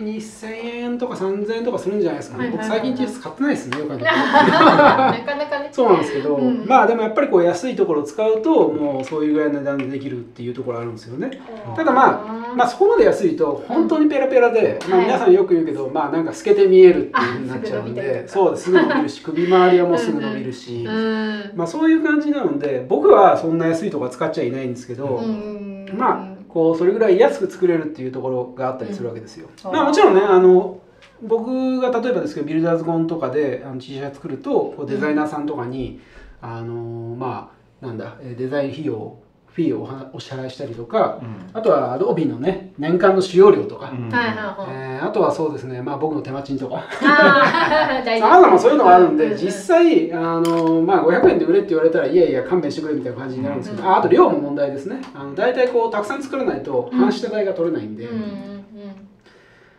[0.01, 2.81] 2000円とか3000円とかするんじゃないですかね、はいはいはいはい。
[2.81, 5.69] 僕最近 T シャツ買ってないですねよ かなかね。
[5.73, 6.65] そうなんですけど、うん。
[6.67, 11.41] まあでもやっぱりこう安いところを使うともうそういうぐらいの値段でできるっていうところあるんですよね。
[11.77, 18.65] ただまあまあそこまで安いと本当にペラペラで、まあ、はい皆さんよく言うけど、まあなんか透けて見えるっていうふうになっちゃうんでそうです。
[18.65, 25.89] すぐ伸びるし首周りはもうすぐ伸びるし、うんまあそういう感じなので僕はそんな安いとこは使っちゃいないんですけど、うん。
[25.97, 29.73] まあこうそれぐらい安く作れるっていうところがあったりするわけですよ、うん。
[29.73, 30.81] まあもちろんねあの
[31.23, 36.01] 僕が例えばですけどビルダーズコンとかであの T シャツ作るとこうデザイナーさんとかに、
[36.41, 39.17] あのまあなんだえーデザイン費用
[39.55, 41.51] フィーをおはお支払いしたりとかうん。
[41.53, 44.09] あとは Adobe のね年間の使用料とか、うん。
[44.09, 44.71] はいはいはい。
[44.71, 46.85] えーあとはそうですねまあ僕の手間賃とか。
[47.03, 53.89] あー 大事さまざまそういうのがあるんで、実際あの、まあ、500円で売れって言われたらいやいや勘弁してくれみたいな感じになるんですけど、うん。
[53.89, 55.01] ああと量も問題ですね。
[55.15, 56.99] あの大体こうたくさん作らないとうん。
[56.99, 58.23] 半下代が取れないんで、うんうん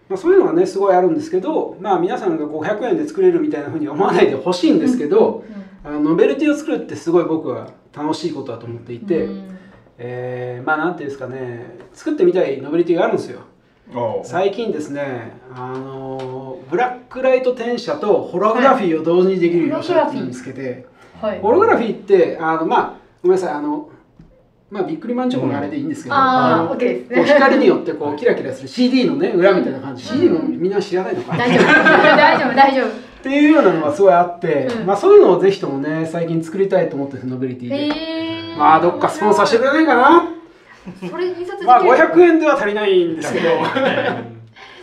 [0.09, 5.43] まあ、そういうのがねすごいあるんですけど、まあ、皆さんが500円で作れるみたいなふうに思わないでほしいんですけど、
[5.83, 9.49] あのノベルティを作るってすごい僕は楽しいことだと思っていて、うん
[9.97, 13.41] えーまあなんていうんですかね作ってみたいノベルティがあるんですよ。
[14.23, 20.87] 最近ですねあのブラックライト転写とホログラフィーを同時にできるようにしたっ見つけて、
[21.21, 21.39] はい。
[21.39, 23.89] ホログラフィーってあのまあごめんなさいあの
[24.71, 26.17] まあビックリマンチョコのあれでいいんですけど、う
[27.09, 27.23] ね。
[27.25, 31.37] 光によってこうキラキラする CD のね裏みたいな感じ、CD もみんな知らないのか。
[31.37, 31.67] な、大丈夫。
[31.67, 32.55] 大丈夫。
[32.55, 32.87] 大丈夫。
[32.87, 32.89] っ
[33.21, 34.85] ていうようなのがすごいあって、うん。
[34.85, 38.22] まあそういうのをぜひともね最近作りたいと思ってるノベリティで、
[38.57, 40.29] まあどっかスポンサーしてくれないかな。
[41.09, 41.65] それ印刷できる？
[41.65, 43.49] まあ500円では足りないんですけど。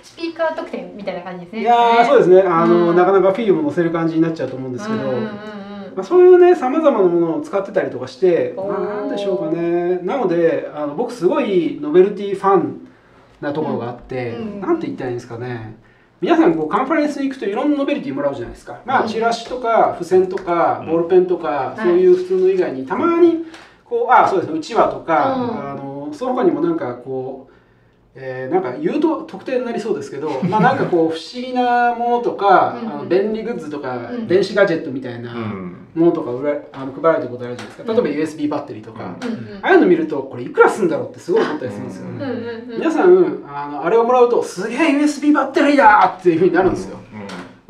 [0.03, 1.61] スピーカー特典みたいな感じですね。
[1.63, 2.43] いやーそうですね。
[2.43, 2.97] あの、うん。
[2.97, 9.99] なかなかフィールも載せる感じになっちゃうと思うんですけど、うんうんうんまあ、そういうねさまざまなものを使ってたりとかして、なんでしょうかね。
[10.03, 12.89] なのであの僕すごいノベルティファン
[13.41, 14.61] なところがあって、うんうん。
[14.61, 15.77] なんて言ったらいいんですかね
[16.21, 18.81] 皆さんこうカンファレンスに行くといろんなノベルティもらうじゃないですか。
[18.85, 19.07] まうん。
[19.07, 20.87] あチラシとか付箋とかうん。
[20.87, 21.81] ボールペンとか、い。
[21.81, 23.45] そういう普通の以外にたまに
[23.85, 25.71] こうあそうですねうちわとか、うん。
[25.71, 27.53] あのその他にもなんかこう
[28.15, 32.89] えーなんか言うと特定になりそうですけど、まあなんかこう不思議なものとか、うん。
[32.91, 34.29] あの便利グッズとか、うん。
[34.29, 37.93] 電子ガジェットみたいなうんものとか売らあの配られてることあるじゃないですか。
[37.93, 39.17] 例えば USB バッテリーとか、
[39.63, 46.99] ああいうの見るとこれいくらすんだろうってすごい思ったりするんですよね、皆さんあのあれをもらうとすげえ USB バッテリーだっていうふうになるんですよ、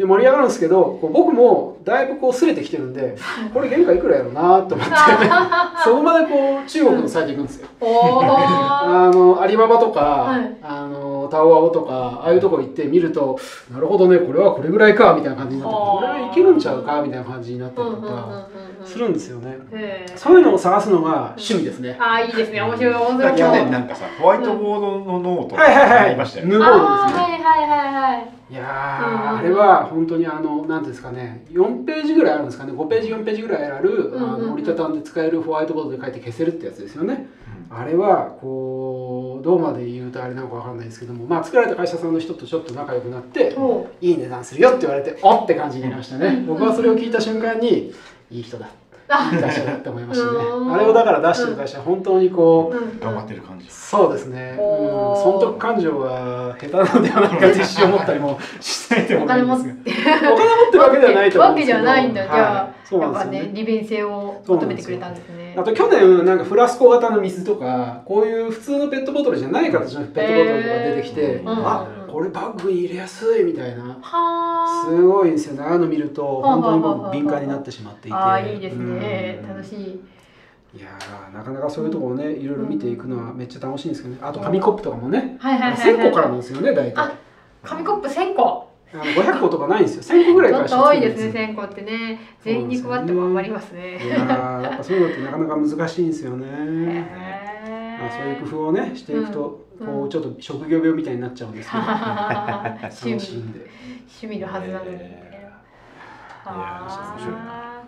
[0.00, 3.18] で盛り上がるんですけど僕もだいぶこう擦れてきてるんで
[3.52, 4.94] これ原価いくらやろうなと思って
[5.84, 7.68] そこまでこう中国のサイト行くんですよ。
[7.82, 10.56] あのアリババとか、はい。
[10.62, 13.38] あのタオアオとかああいうとこ行って見ると
[13.70, 15.96] なるほどねこれはこれぐらいかみたいな感じになってはあ。
[15.96, 18.48] これはいけるんちゃうかみたいな感じになったりとか、
[18.84, 19.58] するんですよね。
[20.16, 21.96] そういうのを探すのが趣味ですね。
[22.00, 22.60] ああいいですね。
[22.60, 23.36] 面白い面白い。
[23.36, 25.98] 去年なんかさホワイトボードのノートはいはいはい。
[25.98, 26.52] ありましたよね。
[26.52, 27.22] NUboard あですね。
[27.22, 28.40] あはいはいはいはい。
[28.50, 34.12] いやあれは本当にあの、なんていうんですかね、4ページぐらいあるんですかね、5ページ、4ページぐらいある、
[34.52, 37.28] 折りたたんで使えるホワイトボードで書いて消せるってやつですよね。
[37.72, 46.26] あれは、こう、どこまで言うとあれなのかわかんないですけども、まあ、作られた会社さんの人とちょっと仲良くなって、おいい値段するよって言われて、おって感じになりましたね。
[46.26, 46.46] うん。
[46.46, 47.94] 僕はそれを聞いた瞬間に、
[48.30, 48.68] いい人だ、
[49.08, 49.30] あ。
[49.34, 50.38] いい会社だって思いましたね。
[50.38, 50.64] う。
[50.64, 53.00] んあれをだから出してる会社は本当にこう、うん。
[53.00, 53.66] 頑張ってる感じ。
[53.68, 60.32] そうですね、損得感情が下手なのではないかと一瞬思ったりもしないでもないんですが。
[60.32, 60.78] お金持って。
[60.78, 61.78] るわけではないと思うんですけど。
[61.78, 62.22] わけじゃないんだ。
[62.22, 62.72] じゃあはい。
[62.84, 63.40] そうなんですよね。
[63.42, 65.54] ね利便性を求めてくれたんですね。
[65.56, 73.98] あと去年なんかフラスコ型の水とかこういう普通のペットボトルじゃない形のペットボトルとか出てきて、へーあうんこれバッグに入れやすいみたいな。
[74.00, 75.62] はすごいんですよね。
[75.62, 78.16] ああいうの見ると本当に僕敏感になってしまっていて。
[78.16, 78.56] あい。
[78.56, 79.40] いですね。
[79.42, 79.48] うん。
[79.48, 80.00] 楽しい。
[80.72, 84.20] いやーなかなかそういうところをねいろいろ見ていくのはめっちゃ楽しいんですけどね。
[84.22, 85.94] あと紙コップとかもねはいはいはいはい。
[85.96, 86.92] 1000個からなんですよね大体。
[86.96, 87.12] あ
[87.62, 88.70] 紙コップ1000個。
[88.92, 90.18] あの500個とかないんですよ。
[90.20, 92.20] 1000個ぐらいからちょっと多いですね1000個ってね。
[92.42, 97.00] 全員に配っても余りますいねやーやっぱそういうのってなかなか難しいんですよね、へ
[98.00, 101.86] まあ、そういう工夫をねしていくと、うんこうちょっと職業病みたいになっちゃうんですけど、ー
[102.82, 103.20] 楽趣味。
[103.20, 103.60] しいんで。
[104.20, 104.90] 趣味のはずなのに。
[104.92, 105.50] え
[106.44, 107.34] は面白い。
[107.36, 107.82] あ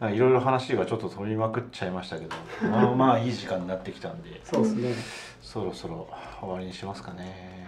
[0.00, 0.18] ない。
[0.18, 2.34] ろいろ話がちょっと飛びまくっちゃいましたけど。
[2.68, 4.40] まあまあいい時間になってきたんで。
[4.42, 4.94] そうですね。
[5.40, 6.08] そろそろ
[6.40, 7.66] 終わりにしますかね。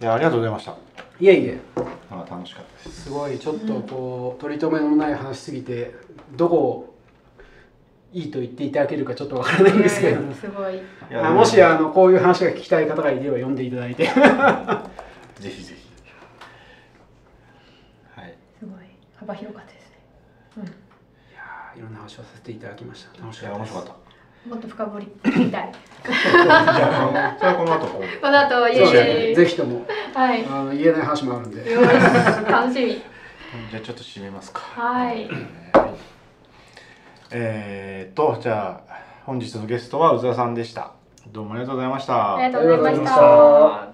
[0.00, 0.04] い。
[0.04, 0.72] やありがとうございました。
[1.20, 1.60] いえいえ。
[2.10, 3.02] あ楽しかったです。
[3.04, 5.94] すごいちょっとこう取り留めのない話すぎて
[6.36, 6.91] どこを
[8.12, 10.76] いいと言っていただけるかちょっとわからないんですけれどもすごい。
[10.76, 10.80] い
[11.10, 14.04] やあもしあのこういう話が聞きたい方がいれば読んでいただいて。
[15.40, 15.82] ぜひぜひ。
[18.14, 18.34] はい。
[18.58, 18.80] すごい。
[19.16, 19.96] 幅広かったですね。
[21.32, 23.22] いやーいろんな話をさせていただきました。
[23.22, 23.74] 楽しいかったです。
[23.74, 25.72] や面白かっもっと深掘り聞きたい。
[26.02, 28.20] たじゃこの後こう。
[28.20, 29.28] この後いえそういえね。
[29.28, 29.86] いえぜひとも。
[30.14, 30.44] はい。
[30.44, 31.72] あの言えない話もあるんで。
[31.72, 31.86] よし。
[32.46, 32.90] 楽しみ。
[33.70, 34.60] じゃあちょっと締めますか。
[34.60, 35.06] はい。
[35.06, 35.28] はい
[37.32, 38.94] えー、とじゃあ
[39.24, 40.92] 本日のゲストは宇沢さんでした。
[41.32, 42.36] どうもありがとうございました。
[42.36, 43.91] ありがとうございました